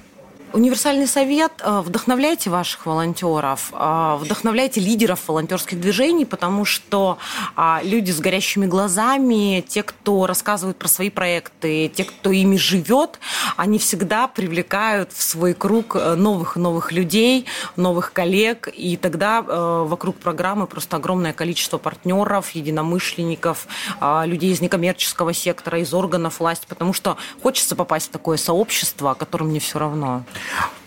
Универсальный 0.54 1.08
совет 1.08 1.54
э,– 1.62 1.82
вдохновляйте 1.86 2.50
ваших 2.50 2.86
волонтеров, 2.86 3.72
э, 3.72 4.18
вдохновляйте 4.20 4.82
лидеров 4.82 5.28
волонтерских 5.28 5.80
движений, 5.80 6.26
потому 6.26 6.66
что 6.66 7.18
а, 7.56 7.80
люди 7.84 8.12
с 8.12 8.20
горящими 8.20 8.66
глазами, 8.66 9.64
те, 9.66 9.82
кто 9.82 10.28
рассказывают 10.28 10.78
про 10.78 10.90
свои 10.90 11.10
проекты, 11.10 11.88
те, 11.88 12.04
кто 12.04 12.32
ими 12.32 12.58
живет, 12.58 13.20
они 13.56 13.80
всегда 13.80 14.28
привлекают 14.28 15.14
в 15.14 15.24
свой 15.24 15.54
круг 15.54 15.96
э, 15.96 16.16
новых 16.16 16.58
и 16.58 16.60
новых 16.60 16.92
людей, 16.92 17.46
новых 17.78 18.12
коллег, 18.12 18.68
и 18.76 18.98
тогда 18.98 19.42
вокруг 19.42 20.18
программы 20.18 20.68
просто 20.68 20.98
огромное 20.98 21.34
количество 21.34 21.78
партнеров, 21.78 22.52
единомышленников, 22.52 23.68
людей 24.02 24.52
из 24.52 24.62
некоммерческого 24.62 25.34
сектора, 25.34 25.80
из 25.80 25.94
органов 25.94 26.40
власти, 26.40 26.66
потому 26.68 26.94
что 26.94 27.18
хочется 27.42 27.76
попасть 27.76 28.10
в 28.10 28.12
такое 28.12 28.38
сообщество, 28.38 29.14
которым 29.14 29.54
не 29.54 29.60
все 29.60 29.80
равно. 29.80 30.24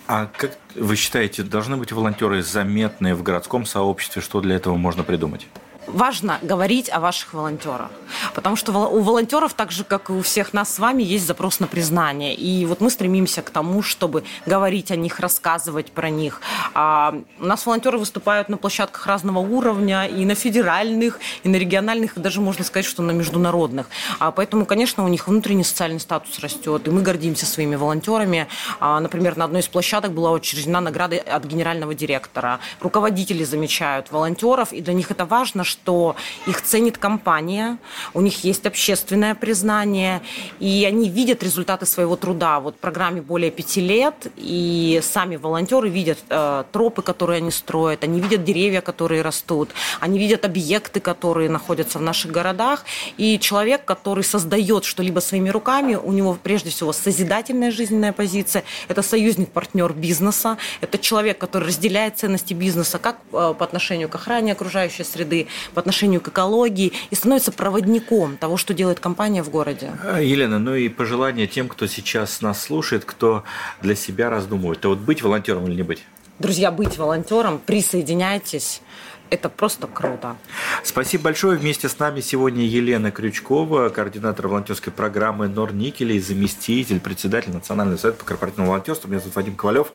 А 0.06 0.26
как 0.26 0.58
вы 0.74 0.96
считаете, 0.96 1.42
должны 1.42 1.76
быть 1.76 1.92
волонтеры 1.92 2.42
заметные 2.42 3.14
в 3.14 3.22
городском 3.22 3.64
сообществе? 3.64 4.20
Что 4.20 4.40
для 4.40 4.56
этого 4.56 4.76
можно 4.76 5.02
придумать? 5.02 5.46
Важно 5.86 6.38
говорить 6.42 6.90
о 6.90 7.00
ваших 7.00 7.34
волонтерах. 7.34 7.90
Потому 8.34 8.56
что 8.56 8.72
у 8.72 9.00
волонтеров, 9.00 9.54
так 9.54 9.70
же, 9.70 9.84
как 9.84 10.10
и 10.10 10.12
у 10.12 10.22
всех 10.22 10.52
нас 10.52 10.74
с 10.74 10.78
вами, 10.78 11.02
есть 11.02 11.26
запрос 11.26 11.60
на 11.60 11.66
признание. 11.66 12.34
И 12.34 12.66
вот 12.66 12.80
мы 12.80 12.90
стремимся 12.90 13.42
к 13.42 13.50
тому, 13.50 13.82
чтобы 13.82 14.24
говорить 14.46 14.90
о 14.90 14.96
них, 14.96 15.20
рассказывать 15.20 15.92
про 15.92 16.10
них. 16.10 16.40
А 16.74 17.14
у 17.40 17.46
нас 17.46 17.66
волонтеры 17.66 17.98
выступают 17.98 18.48
на 18.48 18.56
площадках 18.56 19.06
разного 19.06 19.38
уровня, 19.38 20.06
и 20.06 20.24
на 20.24 20.34
федеральных, 20.34 21.18
и 21.42 21.48
на 21.48 21.56
региональных, 21.56 22.16
и 22.16 22.20
даже 22.20 22.40
можно 22.40 22.64
сказать, 22.64 22.86
что 22.86 23.02
на 23.02 23.12
международных. 23.12 23.86
А 24.18 24.30
поэтому, 24.30 24.66
конечно, 24.66 25.04
у 25.04 25.08
них 25.08 25.28
внутренний 25.28 25.64
социальный 25.64 26.00
статус 26.00 26.38
растет, 26.38 26.86
и 26.86 26.90
мы 26.90 27.02
гордимся 27.02 27.46
своими 27.46 27.76
волонтерами. 27.76 28.46
А, 28.80 29.00
например, 29.00 29.36
на 29.36 29.44
одной 29.44 29.60
из 29.60 29.68
площадок 29.68 30.12
была 30.12 30.32
учреждена 30.32 30.80
награда 30.80 31.16
от 31.16 31.44
генерального 31.44 31.94
директора. 31.94 32.60
Руководители 32.80 33.44
замечают 33.44 34.10
волонтеров, 34.10 34.72
и 34.72 34.80
для 34.80 34.94
них 34.94 35.10
это 35.10 35.24
важно, 35.24 35.64
что 35.74 36.14
их 36.46 36.62
ценит 36.62 36.98
компания, 36.98 37.78
у 38.14 38.20
них 38.20 38.44
есть 38.44 38.66
общественное 38.66 39.34
признание, 39.34 40.22
и 40.60 40.84
они 40.86 41.08
видят 41.08 41.42
результаты 41.42 41.86
своего 41.86 42.16
труда. 42.16 42.60
Вот 42.60 42.76
программе 42.76 43.20
более 43.20 43.50
пяти 43.50 43.80
лет, 43.80 44.26
и 44.36 45.00
сами 45.02 45.36
волонтеры 45.36 45.88
видят 45.88 46.18
э, 46.28 46.64
тропы, 46.72 47.02
которые 47.02 47.38
они 47.38 47.50
строят, 47.50 48.04
они 48.04 48.20
видят 48.20 48.44
деревья, 48.44 48.80
которые 48.80 49.22
растут, 49.22 49.70
они 50.00 50.18
видят 50.18 50.44
объекты, 50.44 51.00
которые 51.00 51.50
находятся 51.50 51.98
в 51.98 52.02
наших 52.02 52.30
городах, 52.30 52.84
и 53.16 53.38
человек, 53.38 53.84
который 53.84 54.24
создает 54.24 54.84
что-либо 54.84 55.20
своими 55.20 55.50
руками, 55.50 55.96
у 55.96 56.12
него 56.12 56.38
прежде 56.40 56.70
всего 56.70 56.92
созидательная 56.92 57.72
жизненная 57.72 58.12
позиция, 58.12 58.62
это 58.88 59.02
союзник, 59.02 59.50
партнер 59.50 59.92
бизнеса, 59.92 60.56
это 60.80 60.98
человек, 60.98 61.38
который 61.38 61.68
разделяет 61.68 62.18
ценности 62.18 62.54
бизнеса 62.54 62.98
как 62.98 63.16
э, 63.32 63.54
по 63.58 63.64
отношению 63.64 64.08
к 64.08 64.14
охране 64.14 64.52
окружающей 64.52 65.04
среды, 65.04 65.48
по 65.72 65.80
отношению 65.80 66.20
к 66.20 66.28
экологии 66.28 66.92
и 67.10 67.14
становится 67.14 67.52
проводником 67.52 68.36
того, 68.36 68.56
что 68.56 68.74
делает 68.74 69.00
компания 69.00 69.42
в 69.42 69.50
городе. 69.50 69.92
А, 70.04 70.20
Елена, 70.20 70.58
ну 70.58 70.74
и 70.74 70.88
пожелания 70.88 71.46
тем, 71.46 71.68
кто 71.68 71.86
сейчас 71.86 72.40
нас 72.42 72.62
слушает, 72.62 73.04
кто 73.04 73.44
для 73.82 73.94
себя 73.94 74.30
раздумывает. 74.30 74.80
То 74.80 74.90
вот 74.90 74.98
быть 74.98 75.22
волонтером 75.22 75.66
или 75.66 75.76
не 75.76 75.82
быть? 75.82 76.04
Друзья, 76.38 76.70
быть 76.70 76.98
волонтером, 76.98 77.60
присоединяйтесь. 77.64 78.82
Это 79.30 79.48
просто 79.48 79.86
круто. 79.86 80.36
Спасибо 80.82 81.24
большое. 81.24 81.58
Вместе 81.58 81.88
с 81.88 81.98
нами 81.98 82.20
сегодня 82.20 82.64
Елена 82.64 83.10
Крючкова, 83.10 83.88
координатор 83.88 84.48
волонтерской 84.48 84.92
программы 84.92 85.48
Норникеля 85.48 86.14
и 86.14 86.20
заместитель 86.20 87.00
председателя 87.00 87.54
Национального 87.54 87.96
совета 87.96 88.18
по 88.20 88.26
корпоративному 88.26 88.70
волонтерству. 88.70 89.08
Меня 89.08 89.20
зовут 89.20 89.36
Вадим 89.36 89.56
Ковалев. 89.56 89.92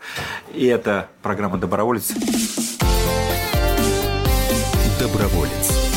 И 0.53 0.65
это 0.65 1.09
программа 1.21 1.57
«Доброволец». 1.57 2.11
Доброволец. 4.99 5.89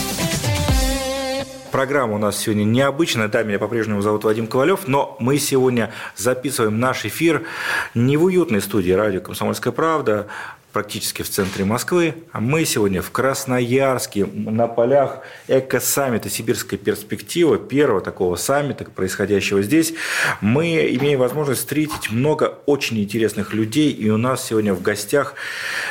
Программа 1.73 2.15
у 2.15 2.19
нас 2.19 2.39
сегодня 2.39 2.63
необычная. 2.63 3.27
Да, 3.27 3.43
меня 3.43 3.59
по-прежнему 3.59 4.01
зовут 4.01 4.23
Вадим 4.23 4.47
Ковалев, 4.47 4.87
но 4.87 5.17
мы 5.19 5.39
сегодня 5.39 5.93
записываем 6.15 6.79
наш 6.79 7.05
эфир 7.05 7.43
не 7.95 8.17
в 8.17 8.25
уютной 8.25 8.61
студии 8.61 8.93
радио 8.93 9.21
«Комсомольская 9.21 9.73
правда», 9.73 10.29
практически 10.73 11.23
в 11.23 11.29
центре 11.29 11.65
Москвы. 11.65 12.15
А 12.33 12.41
мы 12.41 12.65
сегодня 12.65 13.03
в 13.03 13.11
Красноярске 13.11 14.27
на 14.27 14.67
полях 14.67 15.21
эко-саммита 15.49 16.31
«Сибирская 16.31 16.79
перспектива», 16.79 17.59
первого 17.59 18.01
такого 18.01 18.37
саммита, 18.37 18.85
происходящего 18.85 19.63
здесь. 19.63 19.95
Мы 20.41 20.89
имеем 20.97 21.19
возможность 21.19 21.61
встретить 21.61 22.11
много 22.11 22.59
очень 22.67 22.99
интересных 22.99 23.53
людей. 23.53 23.91
И 23.93 24.11
у 24.11 24.17
нас 24.17 24.47
сегодня 24.47 24.75
в 24.75 24.83
гостях 24.83 25.35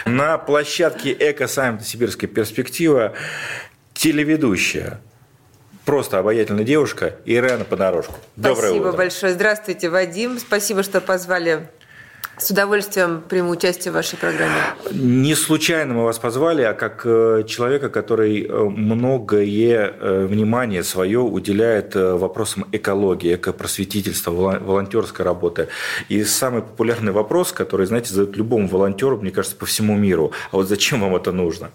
на 0.06 0.38
площадке 0.38 1.16
эко-саммита 1.18 1.84
«Сибирская 1.84 2.30
перспектива» 2.30 3.14
телеведущая, 3.94 5.00
просто 5.86 6.18
обаятельная 6.18 6.64
девушка 6.64 7.18
Ирена 7.26 7.66
Подорожку. 7.66 8.16
Доброе 8.36 8.70
Спасибо 8.70 8.88
утро. 8.88 8.98
большое. 8.98 9.34
Здравствуйте, 9.34 9.90
Вадим. 9.90 10.40
Спасибо, 10.40 10.82
что 10.82 11.02
позвали 11.02 11.70
с 12.42 12.50
удовольствием 12.50 13.22
приму 13.22 13.52
участие 13.52 13.92
в 13.92 13.96
вашей 13.96 14.18
программе. 14.18 14.56
Не 14.92 15.36
случайно 15.36 15.94
мы 15.94 16.04
вас 16.04 16.18
позвали, 16.18 16.64
а 16.64 16.74
как 16.74 17.04
э, 17.06 17.44
человека, 17.48 17.90
который 17.90 18.44
э, 18.44 18.64
многое 18.64 19.94
э, 20.00 20.26
внимание 20.26 20.84
свое 20.84 21.20
уделяет 21.20 21.94
вопросам 21.96 22.66
экологии, 22.72 23.36
экопросветительства, 23.36 24.32
волонтерской 24.32 25.24
работы. 25.24 25.68
И 26.10 26.24
самый 26.24 26.64
популярный 26.64 27.12
вопрос, 27.12 27.52
который, 27.52 27.86
знаете, 27.86 28.10
задают 28.10 28.36
любому 28.36 28.68
волонтеру, 28.68 29.18
мне 29.18 29.32
кажется, 29.32 29.56
по 29.56 29.68
всему 29.68 29.96
миру. 29.96 30.32
А 30.52 30.58
вот 30.58 30.68
зачем 30.68 31.02
вам 31.02 31.16
это 31.16 31.32
нужно? 31.32 31.70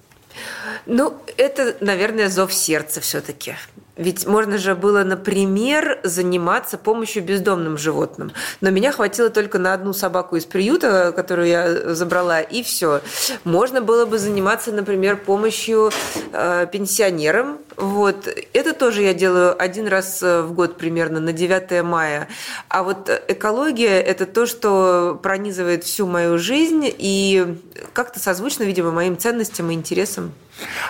Ну, 0.86 1.14
это, 1.36 1.76
наверное, 1.80 2.28
зов 2.28 2.52
сердца 2.52 3.00
все-таки. 3.00 3.54
Ведь 3.96 4.26
можно 4.26 4.58
же 4.58 4.74
было, 4.74 5.04
например, 5.04 6.00
заниматься 6.02 6.76
помощью 6.76 7.22
бездомным 7.22 7.78
животным. 7.78 8.32
Но 8.60 8.70
меня 8.70 8.92
хватило 8.92 9.30
только 9.30 9.58
на 9.58 9.72
одну 9.72 9.94
собаку 9.94 10.36
из 10.36 10.44
приюта, 10.44 11.12
которую 11.12 11.48
я 11.48 11.94
забрала, 11.94 12.40
и 12.40 12.62
все. 12.62 13.00
Можно 13.44 13.80
было 13.80 14.04
бы 14.04 14.18
заниматься, 14.18 14.70
например, 14.70 15.16
помощью 15.16 15.90
э, 16.32 16.66
пенсионерам. 16.70 17.58
Вот. 17.76 18.28
Это 18.52 18.72
тоже 18.72 19.02
я 19.02 19.14
делаю 19.14 19.60
один 19.60 19.86
раз 19.86 20.22
в 20.22 20.52
год 20.52 20.78
примерно, 20.78 21.20
на 21.20 21.32
9 21.32 21.82
мая. 21.84 22.28
А 22.68 22.82
вот 22.82 23.10
экология– 23.28 24.00
это 24.02 24.26
то, 24.26 24.46
что 24.46 25.18
пронизывает 25.22 25.84
всю 25.84 26.06
мою 26.06 26.38
жизнь 26.38 26.84
и 26.86 27.56
как-то 27.92 28.18
созвучно, 28.18 28.64
видимо, 28.64 28.90
моим 28.92 29.18
ценностям 29.18 29.70
и 29.70 29.74
интересам. 29.74 30.32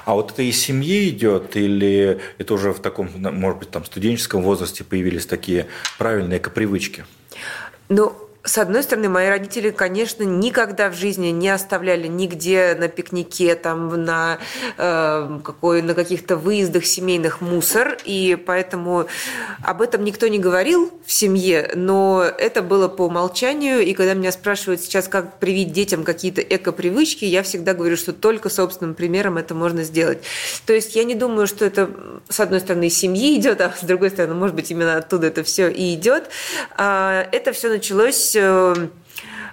А 0.04 0.14
вот 0.14 0.30
это 0.32 0.42
из 0.42 0.60
семьи 0.60 1.08
идет 1.08 1.56
или 1.56 2.20
это 2.38 2.54
уже 2.54 2.72
в 2.72 2.78
таком, 2.78 3.10
может 3.16 3.58
быть, 3.58 3.70
там 3.70 3.84
студенческом 3.84 4.42
возрасте 4.42 4.84
появились 4.84 5.26
такие 5.26 5.66
правильные 5.98 6.38
эко-привычки? 6.38 7.04
Ну, 7.88 8.16
с 8.46 8.58
одной 8.58 8.84
стороны, 8.84 9.08
мои 9.08 9.28
родители, 9.28 9.70
конечно, 9.70 10.22
никогда 10.22 10.88
в 10.88 10.94
жизни 10.94 11.28
не 11.28 11.48
оставляли 11.48 12.06
нигде 12.06 12.76
на 12.78 12.86
пикнике, 12.86 13.56
там, 13.56 14.04
на, 14.04 14.38
э, 14.78 15.40
какой, 15.42 15.82
на 15.82 15.94
каких-то 15.94 16.36
выездах 16.36 16.86
семейных 16.86 17.40
мусор, 17.40 17.98
и 18.04 18.38
поэтому 18.46 19.06
об 19.64 19.82
этом 19.82 20.04
никто 20.04 20.28
не 20.28 20.38
говорил 20.38 20.92
в 21.04 21.12
семье, 21.12 21.72
но 21.74 22.22
это 22.22 22.62
было 22.62 22.86
по 22.86 23.02
умолчанию, 23.02 23.80
и 23.80 23.92
когда 23.94 24.14
меня 24.14 24.30
спрашивают 24.30 24.80
сейчас, 24.80 25.08
как 25.08 25.40
привить 25.40 25.72
детям 25.72 26.04
какие-то 26.04 26.40
эко-привычки, 26.40 27.24
я 27.24 27.42
всегда 27.42 27.74
говорю, 27.74 27.96
что 27.96 28.12
только 28.12 28.48
собственным 28.48 28.94
примером 28.94 29.38
это 29.38 29.54
можно 29.54 29.82
сделать. 29.82 30.22
То 30.66 30.72
есть 30.72 30.94
я 30.94 31.02
не 31.02 31.16
думаю, 31.16 31.48
что 31.48 31.64
это, 31.64 31.90
с 32.28 32.38
одной 32.38 32.60
стороны, 32.60 32.86
из 32.86 32.96
семьи 32.96 33.36
идет, 33.36 33.60
а 33.60 33.74
с 33.76 33.84
другой 33.84 34.10
стороны, 34.10 34.34
может 34.34 34.54
быть, 34.54 34.70
именно 34.70 34.96
оттуда 34.98 35.26
это 35.26 35.42
все 35.42 35.68
и 35.68 35.94
идет. 35.94 36.28
А, 36.76 37.26
это 37.32 37.52
все 37.52 37.68
началось 37.68 38.35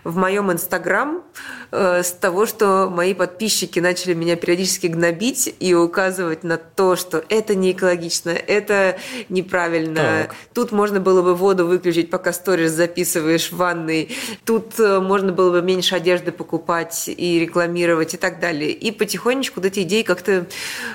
в 0.04 0.18
моем 0.18 0.52
инстаграм 0.52 1.24
э, 1.72 2.04
с 2.04 2.12
того, 2.12 2.46
что 2.46 2.90
мои 2.90 3.14
подписчики 3.14 3.80
начали 3.80 4.14
меня 4.14 4.36
периодически 4.36 4.88
гнобить 4.88 5.54
и 5.60 5.74
указывать 5.74 6.44
на 6.44 6.58
то, 6.58 6.96
что 6.96 7.24
это 7.30 7.56
не 7.56 7.72
экологично, 7.72 8.32
это 8.32 8.98
неправильно. 9.30 9.96
Так. 9.96 10.36
Тут 10.54 10.72
можно 10.72 11.00
было 11.00 11.22
бы 11.22 11.36
воду 11.36 11.66
выключить, 11.66 12.10
пока 12.10 12.34
сторис 12.34 12.72
записываешь 12.72 13.52
в 13.52 13.58
ванной. 13.58 14.10
Тут 14.46 14.80
э, 14.80 15.00
можно 15.00 15.32
было 15.32 15.52
бы 15.52 15.62
меньше 15.62 15.96
одежды 15.96 16.32
покупать 16.32 17.08
и 17.08 17.40
рекламировать 17.40 18.14
и 18.14 18.18
так 18.18 18.40
далее. 18.40 18.72
И 18.72 18.92
потихонечку 18.92 19.62
вот 19.62 19.66
эти 19.66 19.84
идеи 19.84 20.02
как-то 20.02 20.48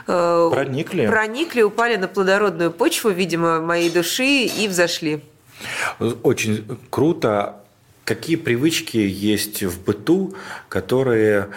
э, 0.07 0.51
проникли. 0.53 1.07
проникли, 1.07 1.63
упали 1.63 1.97
на 1.97 2.09
плодородную 2.09 2.71
почву, 2.71 3.11
видимо, 3.11 3.61
моей 3.61 3.89
души 3.89 4.45
и 4.45 4.69
взошли. 4.69 5.23
Очень 6.23 6.79
круто. 6.91 7.63
Какие 8.09 8.37
привычки 8.37 8.97
есть 8.97 9.63
в 9.63 9.85
быту, 9.85 10.35
которые 10.71 11.49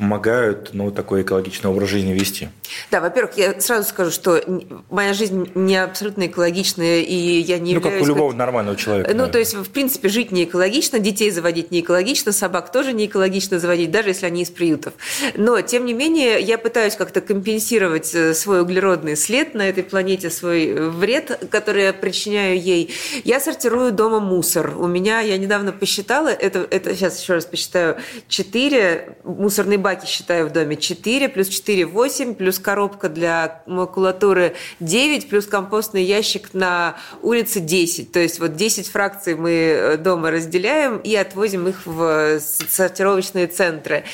помогают 0.00 0.70
ну, 0.72 0.90
такой 0.90 1.22
экологичный 1.22 1.70
образ 1.70 1.90
жизни 1.90 2.14
вести? 2.14 2.48
Да, 2.90 3.00
во-первых, 3.00 3.36
я 3.36 3.60
сразу 3.60 3.86
скажу, 3.86 4.10
что 4.10 4.42
моя 4.88 5.12
жизнь 5.12 5.50
не 5.54 5.76
абсолютно 5.76 6.26
экологичная, 6.26 7.00
и 7.00 7.14
я 7.14 7.58
не 7.58 7.74
ну, 7.74 7.80
являюсь... 7.80 7.98
как 7.98 8.02
у 8.02 8.06
любого 8.06 8.32
нормального 8.32 8.78
человека. 8.78 9.10
Ну, 9.10 9.16
наверное. 9.18 9.32
то 9.32 9.38
есть, 9.38 9.54
в 9.54 9.70
принципе, 9.70 10.08
жить 10.08 10.32
не 10.32 10.44
экологично, 10.44 10.98
детей 10.98 11.30
заводить 11.30 11.70
не 11.70 11.80
экологично, 11.80 12.32
собак 12.32 12.72
тоже 12.72 12.94
не 12.94 13.06
экологично 13.06 13.58
заводить, 13.58 13.90
даже 13.90 14.08
если 14.08 14.24
они 14.24 14.42
из 14.42 14.50
приютов. 14.50 14.94
Но, 15.34 15.60
тем 15.60 15.84
не 15.84 15.92
менее, 15.92 16.40
я 16.40 16.56
пытаюсь 16.56 16.96
как-то 16.96 17.20
компенсировать 17.20 18.14
э, 18.14 18.32
свой 18.32 18.62
углеродный 18.62 19.16
след 19.16 19.54
на 19.54 19.68
этой 19.68 19.82
планете, 19.84 20.30
свой 20.30 20.68
э, 20.68 20.88
вред, 20.88 21.46
который 21.50 21.84
я 21.84 21.92
причиняю 21.92 22.58
ей. 22.58 22.90
Я 23.24 23.38
сортирую 23.38 23.92
дома 23.92 24.20
мусор. 24.20 24.74
У 24.78 24.86
меня, 24.86 25.20
я 25.20 25.36
недавно 25.36 25.72
посчитала, 25.72 26.28
это, 26.28 26.66
это 26.70 26.94
сейчас 26.94 27.20
еще 27.20 27.34
раз 27.34 27.44
посчитаю, 27.44 27.98
4 28.28 29.18
мусорные 29.24 29.76
баки 29.76 29.89
собаки 29.90 30.06
считаю 30.06 30.46
в 30.46 30.52
доме 30.52 30.76
4, 30.76 31.28
плюс 31.28 31.48
4– 31.48 31.84
8, 31.86 32.34
плюс 32.34 32.60
коробка 32.60 33.08
для 33.08 33.62
макулатуры 33.66 34.54
9, 34.78 35.28
плюс 35.28 35.46
компостный 35.46 36.04
ящик 36.04 36.54
на 36.54 36.96
улице 37.22 37.58
10. 37.58 38.12
То 38.12 38.20
есть 38.20 38.38
вот 38.38 38.54
10 38.54 38.88
фракций 38.88 39.34
мы 39.34 39.50
э, 39.50 39.96
дома 39.96 40.30
разделяем 40.30 40.98
и 40.98 41.16
отвозим 41.16 41.66
их 41.66 41.86
в 41.86 42.38
сортировочные 42.40 43.48
центры. 43.48 44.04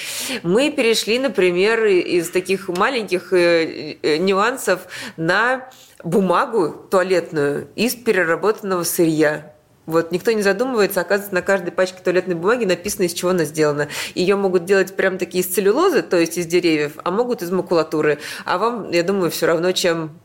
Мы 0.43 0.71
перешли, 0.71 1.19
например, 1.19 1.85
из 1.85 2.31
таких 2.31 2.69
маленьких 2.69 3.35
э, 3.35 3.97
э, 4.03 4.17
нюансов 4.17 4.81
на 5.19 5.69
бумагу 6.03 6.87
туалетную 6.91 7.69
из 7.77 7.95
переработанного 7.95 8.85
сырья. 8.85 9.56
Вот 9.87 10.11
никто 10.11 10.33
не 10.33 10.43
задумывается, 10.43 11.01
оказывается, 11.01 11.35
на 11.35 11.43
каждой 11.43 11.71
пачке 11.71 11.99
туалетной 12.03 12.35
бумаги 12.35 12.65
написано, 12.65 13.05
из 13.05 13.13
чего 13.13 13.31
она 13.31 13.45
сделана. 13.45 13.89
Ее 14.15 14.37
могут 14.37 14.65
делать 14.65 14.95
прям 14.97 15.17
такие 15.17 15.43
из 15.43 15.47
целлюлозы, 15.47 16.03
то 16.03 16.19
есть 16.19 16.37
из 16.39 16.47
деревьев, 16.47 16.95
а 17.05 17.11
могут 17.11 17.43
из 17.43 17.51
макулатуры. 17.51 18.19
А 18.45 18.59
вам, 18.59 18.91
я 18.91 19.03
думаю, 19.03 19.31
все 19.31 19.47
равно, 19.47 19.73
чем 19.73 20.19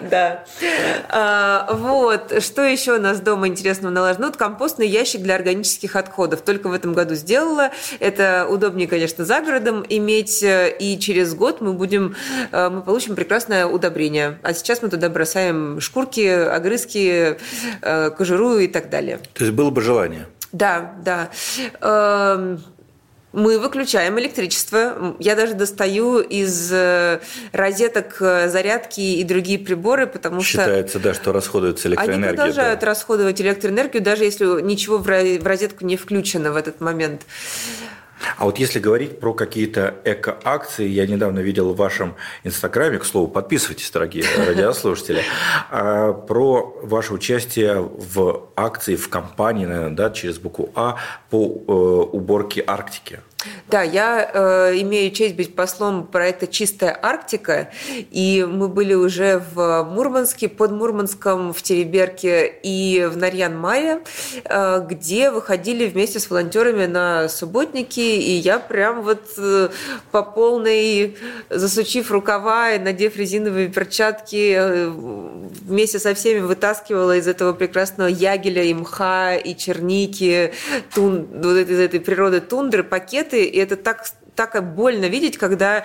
да. 0.00 0.44
А, 1.08 1.68
вот. 1.72 2.42
Что 2.42 2.62
еще 2.62 2.96
у 2.96 3.00
нас 3.00 3.20
дома 3.20 3.48
интересного 3.48 3.92
наложено? 3.92 4.26
Вот 4.26 4.36
компостный 4.36 4.88
ящик 4.88 5.22
для 5.22 5.34
органических 5.34 5.96
отходов. 5.96 6.42
Только 6.42 6.68
в 6.68 6.72
этом 6.72 6.92
году 6.92 7.14
сделала. 7.14 7.70
Это 8.00 8.46
удобнее, 8.48 8.88
конечно, 8.88 9.24
за 9.24 9.40
городом 9.40 9.84
иметь. 9.88 10.42
И 10.42 10.98
через 11.00 11.34
год 11.34 11.60
мы 11.60 11.72
будем, 11.72 12.16
э, 12.50 12.68
мы 12.68 12.82
получим 12.82 13.14
прекрасное 13.14 13.66
удобрение. 13.66 14.38
А 14.42 14.54
сейчас 14.54 14.82
мы 14.82 14.88
туда 14.88 15.08
бросаем 15.08 15.80
шкурки, 15.80 16.26
огрызки, 16.26 17.38
э, 17.80 18.10
кожуру 18.10 18.58
и 18.58 18.68
так 18.68 18.90
далее. 18.90 19.18
То 19.34 19.44
есть 19.44 19.54
было 19.54 19.70
бы 19.70 19.80
желание? 19.82 20.26
Да, 20.52 20.92
да. 21.02 21.30
Мы 23.32 23.58
выключаем 23.58 24.18
электричество. 24.20 25.16
Я 25.18 25.34
даже 25.34 25.54
достаю 25.54 26.18
из 26.18 26.70
э, 26.72 27.20
розеток 27.52 28.16
э, 28.20 28.48
зарядки 28.48 29.00
и 29.00 29.24
другие 29.24 29.58
приборы, 29.58 30.06
потому 30.06 30.42
Считается, 30.42 30.90
что... 30.90 30.98
Считается, 30.98 30.98
да, 31.00 31.14
что 31.14 31.32
расходуется 31.32 31.88
электроэнергия. 31.88 32.28
Они 32.28 32.36
продолжают 32.36 32.80
да. 32.80 32.86
расходовать 32.86 33.40
электроэнергию, 33.40 34.02
даже 34.02 34.24
если 34.24 34.60
ничего 34.60 34.98
в 34.98 35.06
розетку 35.06 35.84
не 35.84 35.96
включено 35.96 36.52
в 36.52 36.56
этот 36.56 36.80
момент. 36.80 37.22
А 38.36 38.44
вот 38.44 38.58
если 38.58 38.78
говорить 38.78 39.20
про 39.20 39.34
какие-то 39.34 39.94
эко-акции, 40.04 40.86
я 40.86 41.06
недавно 41.06 41.40
видел 41.40 41.72
в 41.72 41.76
вашем 41.76 42.14
инстаграме, 42.44 42.98
к 42.98 43.04
слову, 43.04 43.28
подписывайтесь, 43.28 43.90
дорогие 43.90 44.24
радиослушатели, 44.46 45.22
а, 45.70 46.12
про 46.12 46.78
ваше 46.82 47.14
участие 47.14 47.80
в 47.80 48.48
акции, 48.56 48.96
в 48.96 49.08
компании, 49.08 49.66
наверное, 49.66 49.96
да, 49.96 50.10
через 50.10 50.38
букву 50.38 50.70
А 50.74 50.96
по 51.30 51.36
э, 51.36 51.72
уборке 51.72 52.62
Арктики. 52.66 53.20
Да, 53.68 53.82
я 53.82 54.30
э, 54.32 54.80
имею 54.80 55.10
честь 55.10 55.34
быть 55.34 55.54
послом 55.54 56.06
проекта 56.06 56.46
«Чистая 56.46 56.98
Арктика», 57.02 57.70
и 58.10 58.46
мы 58.48 58.68
были 58.68 58.94
уже 58.94 59.42
в 59.54 59.84
Мурманске, 59.84 60.48
под 60.48 60.72
Мурманском, 60.72 61.52
в 61.52 61.62
Тереберке 61.62 62.46
и 62.62 63.08
в 63.10 63.16
Нарьян-Мае, 63.16 64.02
э, 64.44 64.86
где 64.88 65.30
выходили 65.30 65.86
вместе 65.86 66.20
с 66.20 66.30
волонтерами 66.30 66.86
на 66.86 67.28
субботники, 67.28 68.00
и 68.00 68.32
я 68.32 68.58
прям 68.58 69.02
вот 69.02 69.22
э, 69.38 69.68
по 70.10 70.22
полной, 70.22 71.16
засучив 71.50 72.10
рукава 72.10 72.72
и 72.72 72.78
надев 72.78 73.16
резиновые 73.16 73.68
перчатки, 73.68 74.54
э, 74.56 74.88
вместе 74.88 75.98
со 75.98 76.14
всеми 76.14 76.40
вытаскивала 76.40 77.16
из 77.16 77.26
этого 77.26 77.52
прекрасного 77.52 78.08
ягеля 78.08 78.62
и 78.62 78.74
мха, 78.74 79.34
и 79.34 79.56
черники, 79.56 80.52
тун, 80.94 81.26
вот 81.32 81.56
из 81.56 81.80
этой 81.80 82.00
природы 82.00 82.40
тундры 82.40 82.82
пакет 82.82 83.31
конфеты, 83.32 83.44
и 83.44 83.58
это 83.58 83.76
так 83.76 84.04
так 84.34 84.74
больно 84.74 85.04
видеть, 85.04 85.36
когда 85.36 85.84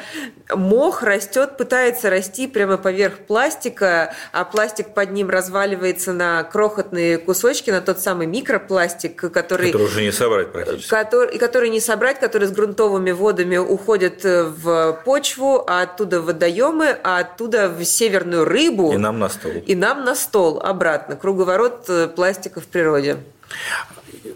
мох 0.56 1.04
растет, 1.04 1.58
пытается 1.58 2.10
расти 2.10 2.48
прямо 2.48 2.78
поверх 2.78 3.18
пластика, 3.28 4.14
а 4.32 4.46
пластик 4.46 4.94
под 4.94 5.12
ним 5.12 5.30
разваливается 5.30 6.14
на 6.14 6.46
крохотные 6.46 7.18
кусочки, 7.18 7.72
на 7.72 7.82
тот 7.82 8.00
самый 8.00 8.26
микропластик, 8.26 9.20
который... 9.34 9.74
Который 9.74 9.88
уже 9.88 10.02
не 10.02 10.14
собрать 10.14 10.54
практически. 10.54 10.90
Который, 10.90 11.38
который 11.38 11.70
не 11.70 11.82
собрать, 11.82 12.22
который 12.22 12.48
с 12.48 12.52
грунтовыми 12.52 13.12
водами 13.12 13.58
уходит 13.58 14.24
в 14.24 15.02
почву, 15.04 15.66
а 15.68 15.82
оттуда 15.82 16.22
в 16.22 16.28
водоемы, 16.28 16.98
а 17.04 17.20
оттуда 17.20 17.68
в 17.68 17.84
северную 17.84 18.46
рыбу. 18.46 18.94
И 18.94 18.98
нам 18.98 19.20
на 19.20 19.28
стол. 19.28 19.52
И 19.66 19.76
нам 19.76 20.06
на 20.06 20.16
стол 20.16 20.62
обратно. 20.62 21.18
Круговорот 21.18 21.84
э, 21.90 22.08
пластика 22.08 22.62
в 22.62 22.68
природе. 22.68 23.18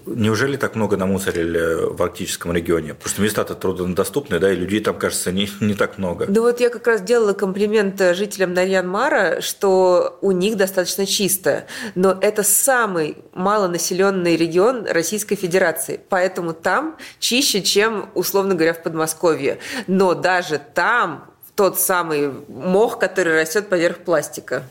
Неужели 0.06 0.58
так 0.58 0.76
много 0.76 0.98
намусорили 0.98 1.94
в 1.94 2.02
арктическом 2.02 2.54
регионе? 2.54 2.94
Потому 2.94 3.10
что 3.10 3.22
места-то 3.22 3.56
труднодоступны, 3.56 4.40
да, 4.40 4.52
и 4.52 4.56
людей 4.56 4.80
там, 4.80 4.98
кажется, 4.98 5.32
не, 5.32 5.50
не 5.60 5.74
так 5.74 5.98
много. 5.98 6.26
Да 6.28 6.42
вот 6.42 6.60
я 6.60 6.70
как 6.70 6.88
раз 6.88 7.02
делала 7.02 7.34
комплимент 7.34 8.02
жителям 8.16 8.54
Нарьян-Мара, 8.54 9.42
что 9.42 10.18
у 10.22 10.32
них 10.32 10.58
достаточно 10.58 11.06
чисто. 11.06 11.66
Но 11.96 12.18
это 12.20 12.44
самый 12.44 13.18
малонаселенный 13.34 14.36
регион 14.36 14.86
Российской 14.88 15.36
Федерации. 15.36 16.00
Поэтому 16.10 16.54
там 16.54 16.98
чище, 17.20 17.62
чем, 17.62 18.10
условно 18.14 18.56
говоря, 18.56 18.74
в 18.74 18.84
Подмосковье. 18.84 19.60
Но 19.88 20.14
даже 20.14 20.60
там 20.74 21.32
тот 21.56 21.80
самый 21.80 22.32
мох, 22.48 22.98
который 22.98 23.40
растет 23.40 23.70
поверх 23.70 24.00
пластика. 24.00 24.64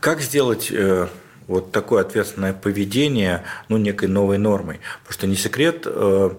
Как 0.00 0.20
сделать 0.20 0.68
э, 0.70 1.08
вот 1.48 1.72
такое 1.72 2.02
ответственное 2.02 2.52
поведение 2.52 3.42
ну, 3.68 3.78
некой 3.78 4.08
новой 4.08 4.38
нормой. 4.38 4.80
Потому 5.00 5.12
что 5.14 5.26
не 5.26 5.34
секрет, 5.34 5.82
э, 5.86 6.30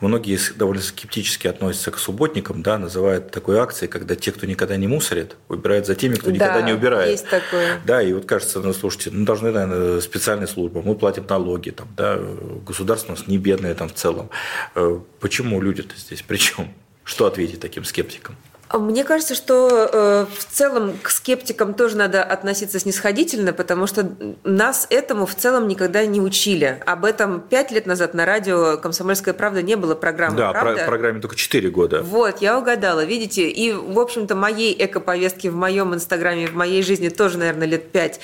многие 0.00 0.38
довольно 0.56 0.82
скептически 0.82 1.46
относятся 1.46 1.92
к 1.92 1.98
субботникам, 1.98 2.62
да, 2.62 2.76
называют 2.76 3.30
такой 3.30 3.58
акцией, 3.58 3.88
когда 3.88 4.16
те, 4.16 4.32
кто 4.32 4.44
никогда 4.44 4.76
не 4.76 4.88
мусорит, 4.88 5.36
убирают 5.48 5.86
за 5.86 5.94
теми, 5.94 6.16
кто 6.16 6.30
никогда 6.30 6.60
не 6.62 6.72
убирает. 6.72 7.10
есть 7.10 7.28
такое. 7.28 7.80
Да, 7.86 8.02
и 8.02 8.12
вот 8.12 8.26
кажется, 8.26 8.60
ну, 8.60 8.74
слушайте, 8.74 9.10
ну, 9.12 9.24
должны, 9.24 9.52
наверное, 9.52 10.00
специальные 10.00 10.48
службы, 10.48 10.82
мы 10.82 10.96
платим 10.96 11.24
налоги, 11.28 11.70
там, 11.70 11.88
да, 11.96 12.18
государство 12.66 13.12
у 13.12 13.16
нас 13.16 13.26
не 13.28 13.38
бедное 13.38 13.74
там 13.74 13.88
в 13.88 13.94
целом. 13.94 14.30
Э, 14.74 14.98
почему 15.20 15.60
люди-то 15.60 15.96
здесь, 15.96 16.22
причем? 16.26 16.74
Что 17.04 17.26
ответить 17.26 17.60
таким 17.60 17.84
скептикам? 17.84 18.36
Мне 18.72 19.04
кажется, 19.04 19.34
что 19.34 19.88
э, 19.92 20.26
в 20.38 20.44
целом 20.44 20.94
к 21.00 21.10
скептикам 21.10 21.74
тоже 21.74 21.96
надо 21.96 22.22
относиться 22.22 22.80
снисходительно, 22.80 23.52
потому 23.52 23.86
что 23.86 24.10
нас 24.42 24.86
этому 24.90 25.24
в 25.26 25.34
целом 25.34 25.68
никогда 25.68 26.04
не 26.04 26.20
учили. 26.20 26.82
Об 26.84 27.04
этом 27.04 27.40
пять 27.40 27.70
лет 27.70 27.86
назад 27.86 28.14
на 28.14 28.26
радио 28.26 28.76
«Комсомольская 28.76 29.34
правда» 29.34 29.62
не 29.62 29.76
было 29.76 29.94
программы. 29.94 30.36
Да, 30.36 30.52
правда? 30.52 30.80
про 30.80 30.86
программе 30.86 31.20
только 31.20 31.36
четыре 31.36 31.70
года. 31.70 32.02
Вот, 32.02 32.42
я 32.42 32.58
угадала, 32.58 33.04
видите. 33.04 33.48
И, 33.48 33.72
в 33.72 33.98
общем-то, 34.00 34.34
моей 34.34 34.74
эко-повестки 34.76 35.46
в 35.48 35.54
моем 35.54 35.94
инстаграме, 35.94 36.48
в 36.48 36.54
моей 36.54 36.82
жизни 36.82 37.08
тоже, 37.08 37.38
наверное, 37.38 37.68
лет 37.68 37.92
пять. 37.92 38.20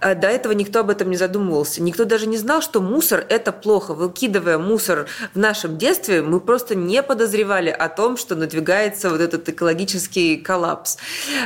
А 0.00 0.14
До 0.14 0.28
этого 0.28 0.52
никто 0.52 0.80
об 0.80 0.90
этом 0.90 1.08
не 1.08 1.16
задумывался. 1.16 1.82
Никто 1.82 2.04
даже 2.04 2.26
не 2.26 2.36
знал, 2.36 2.60
что 2.60 2.80
мусор– 2.80 3.24
это 3.28 3.52
плохо. 3.52 3.94
Выкидывая 3.94 4.58
мусор 4.58 5.06
в 5.34 5.38
нашем 5.38 5.78
детстве, 5.78 6.20
мы 6.20 6.40
просто 6.40 6.74
не 6.74 7.02
подозревали 7.02 7.70
о 7.70 7.88
том, 7.88 8.16
что 8.18 8.36
надвигается 8.36 9.08
вот 9.08 9.20
этот 9.20 9.48
экологический 9.48 9.77
коллапс. 10.36 10.96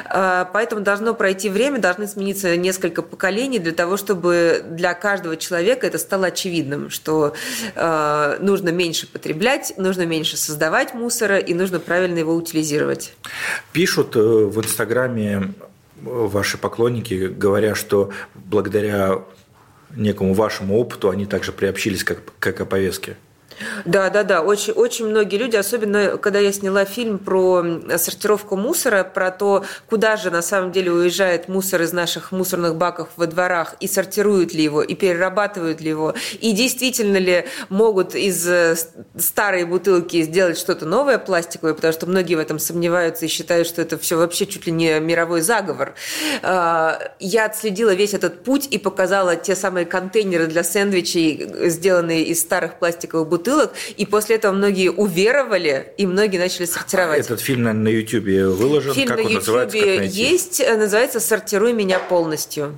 А, 0.04 0.48
Поэтому 0.52 0.82
должно 0.82 1.14
пройти 1.14 1.48
время, 1.48 1.78
должны 1.78 2.06
смениться 2.06 2.56
несколько 2.56 3.02
поколений 3.02 3.58
для 3.58 3.72
того, 3.72 3.96
чтобы 3.96 4.62
для 4.68 4.94
каждого 4.94 5.36
человека 5.36 5.86
это 5.86 5.98
стало 5.98 6.26
очевидным, 6.26 6.90
что 6.90 7.34
э, 7.74 8.36
нужно 8.40 8.70
меньше 8.70 9.06
потреблять, 9.06 9.74
нужно 9.76 10.06
меньше 10.06 10.36
создавать 10.36 10.94
мусора 10.94 11.38
и 11.38 11.54
нужно 11.54 11.80
правильно 11.80 12.18
его 12.18 12.34
утилизировать. 12.34 13.14
Пишут 13.72 14.16
э, 14.16 14.20
в 14.20 14.58
Инстаграме 14.58 15.32
э, 15.32 15.42
ваши 16.04 16.58
поклонники, 16.58 17.26
говоря, 17.26 17.74
что 17.74 18.10
благодаря 18.34 19.22
некому 19.96 20.34
вашему 20.34 20.78
опыту 20.78 21.10
они 21.10 21.26
также 21.26 21.52
приобщились 21.52 22.04
как, 22.04 22.18
как 22.38 22.60
о. 22.60 23.16
Да, 23.84 24.10
да, 24.10 24.22
да. 24.22 24.42
Очень, 24.42 24.72
очень 24.72 25.06
многие 25.06 25.36
люди, 25.36 25.56
особенно 25.56 26.18
когда 26.18 26.38
я 26.38 26.52
сняла 26.52 26.84
фильм 26.84 27.18
про 27.18 27.64
сортировку 27.96 28.56
мусора, 28.56 29.04
про 29.04 29.30
то, 29.30 29.64
куда 29.88 30.16
же 30.16 30.30
на 30.30 30.42
самом 30.42 30.72
деле 30.72 30.92
уезжает 30.92 31.48
мусор 31.48 31.82
из 31.82 31.92
наших 31.92 32.32
мусорных 32.32 32.76
баков 32.76 33.08
во 33.16 33.26
дворах, 33.26 33.76
и 33.80 33.88
сортируют 33.88 34.54
ли 34.54 34.62
его, 34.62 34.82
и 34.82 34.94
перерабатывают 34.94 35.80
ли 35.80 35.88
его, 35.88 36.14
и 36.40 36.52
действительно 36.52 37.16
ли 37.16 37.46
могут 37.68 38.14
из 38.14 38.46
э, 38.48 38.76
старой 39.16 39.64
бутылки 39.64 40.22
сделать 40.22 40.58
что-то 40.58 40.86
новое 40.86 41.18
пластиковое, 41.18 41.74
потому 41.74 41.92
что 41.92 42.06
многие 42.06 42.34
в 42.34 42.38
этом 42.38 42.58
сомневаются 42.58 43.26
и 43.26 43.28
считают, 43.28 43.66
что 43.66 43.82
это 43.82 43.98
все 43.98 44.16
вообще 44.16 44.46
чуть 44.46 44.66
ли 44.66 44.72
не 44.72 45.00
мировой 45.00 45.40
заговор. 45.40 45.94
А, 46.42 46.98
я 47.18 47.46
отследила 47.46 47.94
весь 47.94 48.14
этот 48.14 48.44
путь 48.44 48.68
и 48.70 48.78
показала 48.78 49.36
те 49.36 49.54
самые 49.54 49.86
контейнеры 49.86 50.46
для 50.46 50.64
сэндвичей, 50.64 51.68
сделанные 51.68 52.24
из 52.24 52.40
старых 52.40 52.78
пластиковых 52.78 53.28
бутылок, 53.28 53.51
бутылок, 53.52 53.72
и 53.96 54.06
после 54.06 54.36
этого 54.36 54.52
многие 54.52 54.90
уверовали, 54.90 55.92
и 55.98 56.06
многие 56.06 56.38
начали 56.38 56.64
сортировать. 56.66 57.20
Этот 57.20 57.40
фильм, 57.40 57.64
наверное, 57.64 57.92
на 57.92 57.96
Ютьюбе 57.96 58.46
выложен. 58.46 58.94
Фильм 58.94 59.08
как 59.08 59.18
на 59.18 59.24
он 59.24 59.34
называется? 59.34 59.76
Как 59.76 59.86
Ютьюбе 59.86 59.98
найти? 59.98 60.22
есть, 60.22 60.60
э, 60.60 60.76
называется 60.76 61.20
«Сортируй 61.20 61.72
меня 61.72 61.98
полностью». 61.98 62.76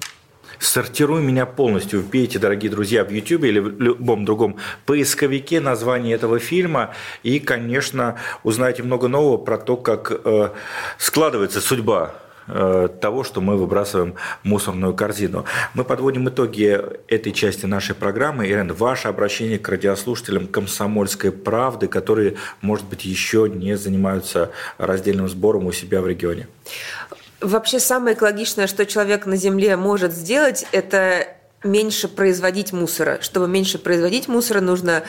Сортируй 0.60 1.20
меня 1.20 1.46
полностью. 1.46 2.00
Вбейте, 2.00 2.38
дорогие 2.38 2.70
друзья, 2.70 3.04
в 3.04 3.10
YouTube 3.10 3.44
или 3.44 3.58
в 3.58 3.80
любом 3.80 4.24
другом 4.24 4.56
поисковике 4.86 5.60
название 5.60 6.14
этого 6.14 6.38
фильма. 6.38 6.94
И, 7.22 7.40
конечно, 7.40 8.18
узнаете 8.44 8.82
много 8.82 9.08
нового 9.08 9.36
про 9.36 9.58
то, 9.58 9.76
как 9.76 10.12
э, 10.24 10.50
складывается 10.96 11.60
судьба 11.60 12.14
того, 12.46 13.24
что 13.24 13.40
мы 13.40 13.56
выбрасываем 13.56 14.14
мусорную 14.42 14.94
корзину. 14.94 15.44
Мы 15.74 15.84
подводим 15.84 16.28
итоги 16.28 16.80
этой 17.08 17.32
части 17.32 17.66
нашей 17.66 17.94
программы. 17.94 18.46
Ирен, 18.46 18.72
ваше 18.72 19.08
обращение 19.08 19.58
к 19.58 19.68
радиослушателям 19.68 20.46
«Комсомольской 20.46 21.32
правды», 21.32 21.88
которые, 21.88 22.36
может 22.60 22.86
быть, 22.86 23.04
еще 23.04 23.48
не 23.48 23.76
занимаются 23.76 24.50
раздельным 24.78 25.28
сбором 25.28 25.66
у 25.66 25.72
себя 25.72 26.00
в 26.00 26.06
регионе. 26.06 26.48
Вообще 27.40 27.78
самое 27.78 28.16
экологичное, 28.16 28.66
что 28.66 28.86
человек 28.86 29.26
на 29.26 29.36
Земле 29.36 29.76
может 29.76 30.12
сделать, 30.12 30.66
это 30.72 31.28
меньше 31.64 32.08
производить 32.08 32.72
мусора. 32.72 33.18
Чтобы 33.20 33.48
меньше 33.48 33.78
производить 33.78 34.28
мусора, 34.28 34.60
нужно 34.60 35.02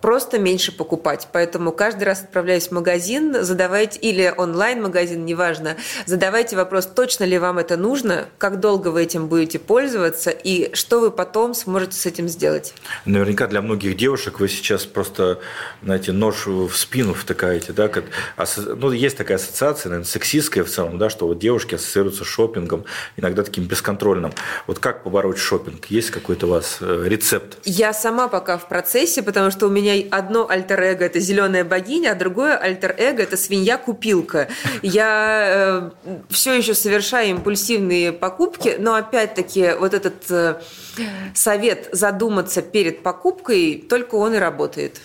просто 0.00 0.38
меньше 0.38 0.72
покупать. 0.72 1.28
Поэтому 1.32 1.72
каждый 1.72 2.04
раз 2.04 2.22
отправляясь 2.22 2.68
в 2.68 2.72
магазин, 2.72 3.44
задавайте, 3.44 3.98
или 4.00 4.32
онлайн-магазин, 4.36 5.24
неважно, 5.24 5.76
задавайте 6.06 6.56
вопрос, 6.56 6.86
точно 6.86 7.24
ли 7.24 7.38
вам 7.38 7.58
это 7.58 7.76
нужно, 7.76 8.26
как 8.38 8.60
долго 8.60 8.88
вы 8.88 9.02
этим 9.02 9.28
будете 9.28 9.58
пользоваться 9.58 10.30
и 10.30 10.74
что 10.74 11.00
вы 11.00 11.10
потом 11.10 11.54
сможете 11.54 11.96
с 11.96 12.06
этим 12.06 12.28
сделать. 12.28 12.74
Наверняка 13.04 13.46
для 13.46 13.62
многих 13.62 13.96
девушек 13.96 14.40
вы 14.40 14.48
сейчас 14.48 14.84
просто, 14.84 15.40
знаете, 15.82 16.12
нож 16.12 16.46
в 16.46 16.74
спину 16.74 17.14
втыкаете, 17.14 17.72
да, 17.72 17.88
как, 17.88 18.04
ну, 18.56 18.90
есть 18.92 19.16
такая 19.16 19.36
ассоциация, 19.36 19.90
наверное, 19.90 20.08
сексистская 20.08 20.64
в 20.64 20.70
целом, 20.70 20.98
да, 20.98 21.10
что 21.10 21.26
вот 21.26 21.38
девушки 21.38 21.74
ассоциируются 21.74 22.24
с 22.24 22.26
шопингом, 22.26 22.84
иногда 23.16 23.42
таким 23.42 23.64
бесконтрольным. 23.64 24.32
Вот 24.66 24.78
как 24.78 25.04
побороть 25.04 25.38
шопинг? 25.38 25.81
Есть 25.88 26.10
какой-то 26.10 26.46
у 26.46 26.50
вас 26.50 26.78
э, 26.80 27.04
рецепт? 27.06 27.58
Я 27.64 27.92
сама 27.92 28.28
пока 28.28 28.58
в 28.58 28.68
процессе, 28.68 29.22
потому 29.22 29.50
что 29.50 29.66
у 29.66 29.70
меня 29.70 29.94
одно 30.10 30.48
альтер-эго– 30.48 31.04
это 31.06 31.20
зеленая 31.20 31.64
богиня, 31.64 32.12
а 32.12 32.14
другое 32.14 32.56
альтер-эго– 32.56 33.22
это 33.24 33.36
свинья-купилка. 33.36 34.48
Я 34.82 35.90
э, 36.04 36.12
все 36.30 36.54
еще 36.54 36.74
совершаю 36.74 37.30
импульсивные 37.30 38.12
покупки, 38.12 38.76
но 38.78 38.94
опять-таки 38.94 39.72
вот 39.78 39.94
этот 39.94 40.30
э, 40.30 40.60
совет 41.34 41.88
задуматься 41.92 42.62
перед 42.62 43.02
покупкой, 43.02 43.84
только 43.88 44.16
он 44.16 44.34
и 44.34 44.38
работает. 44.38 45.00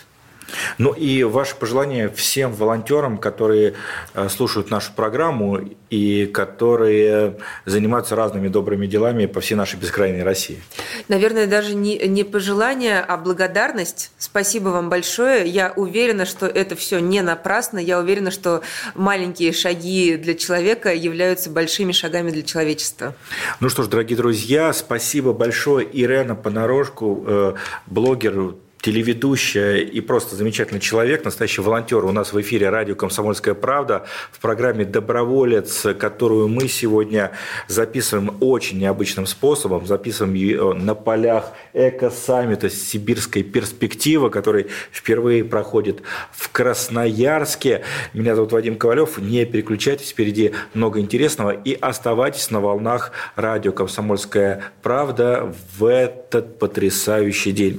Ну 0.78 0.92
и 0.92 1.22
ваше 1.24 1.56
пожелание 1.56 2.08
всем 2.08 2.52
волонтерам, 2.52 3.18
которые 3.18 3.74
э, 4.14 4.28
слушают 4.28 4.70
нашу 4.70 4.92
программу 4.94 5.60
и 5.90 6.26
которые 6.26 7.36
занимаются 7.64 8.16
разными 8.16 8.48
добрыми 8.48 8.86
делами 8.86 9.26
по 9.26 9.40
всей 9.40 9.54
нашей 9.54 9.78
бескрайней 9.78 10.22
России. 10.22 10.62
Наверное, 11.08 11.46
даже 11.46 11.74
не, 11.74 11.98
не 12.08 12.24
пожелание, 12.24 13.00
а 13.00 13.16
благодарность. 13.16 14.10
Спасибо 14.18 14.68
вам 14.68 14.88
большое. 14.88 15.46
Я 15.48 15.72
уверена, 15.74 16.26
что 16.26 16.46
это 16.46 16.76
все 16.76 16.98
не 16.98 17.22
напрасно. 17.22 17.78
Я 17.78 17.98
уверена, 17.98 18.30
что 18.30 18.62
маленькие 18.94 19.52
шаги 19.52 20.16
для 20.16 20.34
человека 20.34 20.92
являются 20.92 21.50
большими 21.50 21.92
шагами 21.92 22.30
для 22.30 22.42
человечества. 22.42 23.14
Ну 23.60 23.68
что 23.68 23.82
ж, 23.82 23.88
дорогие 23.88 24.16
друзья, 24.16 24.72
спасибо 24.72 25.32
большое 25.32 25.88
Ирена 25.90 26.34
Понарошку, 26.34 27.24
э, 27.26 27.54
блогер, 27.86 28.54
телеведущая 28.80 29.78
и 29.78 30.00
просто 30.00 30.36
замечательный 30.36 30.80
человек, 30.80 31.24
настоящий 31.24 31.60
волонтер 31.60 32.04
у 32.04 32.12
нас 32.12 32.32
в 32.32 32.40
эфире 32.40 32.70
радио 32.70 32.94
«Комсомольская 32.94 33.54
правда» 33.54 34.06
в 34.30 34.38
программе 34.38 34.84
«Доброволец», 34.84 35.86
которую 35.98 36.48
мы 36.48 36.68
сегодня 36.68 37.32
записываем 37.66 38.36
очень 38.40 38.78
необычным 38.78 39.26
способом, 39.26 39.86
записываем 39.86 40.34
ее 40.34 40.74
на 40.74 40.94
полях 40.94 41.52
эко-саммита 41.72 42.70
«Сибирская 42.70 43.42
перспектива», 43.42 44.28
который 44.28 44.68
впервые 44.92 45.44
проходит 45.44 46.02
в 46.32 46.50
Красноярске. 46.50 47.82
Меня 48.14 48.36
зовут 48.36 48.52
Вадим 48.52 48.76
Ковалев. 48.76 49.18
Не 49.18 49.44
переключайтесь, 49.44 50.10
впереди 50.10 50.52
много 50.74 51.00
интересного 51.00 51.50
и 51.50 51.74
оставайтесь 51.74 52.50
на 52.50 52.60
волнах 52.60 53.12
радио 53.34 53.72
«Комсомольская 53.72 54.62
правда» 54.82 55.52
в 55.76 55.84
этот 55.84 56.58
потрясающий 56.58 57.52
день. 57.52 57.78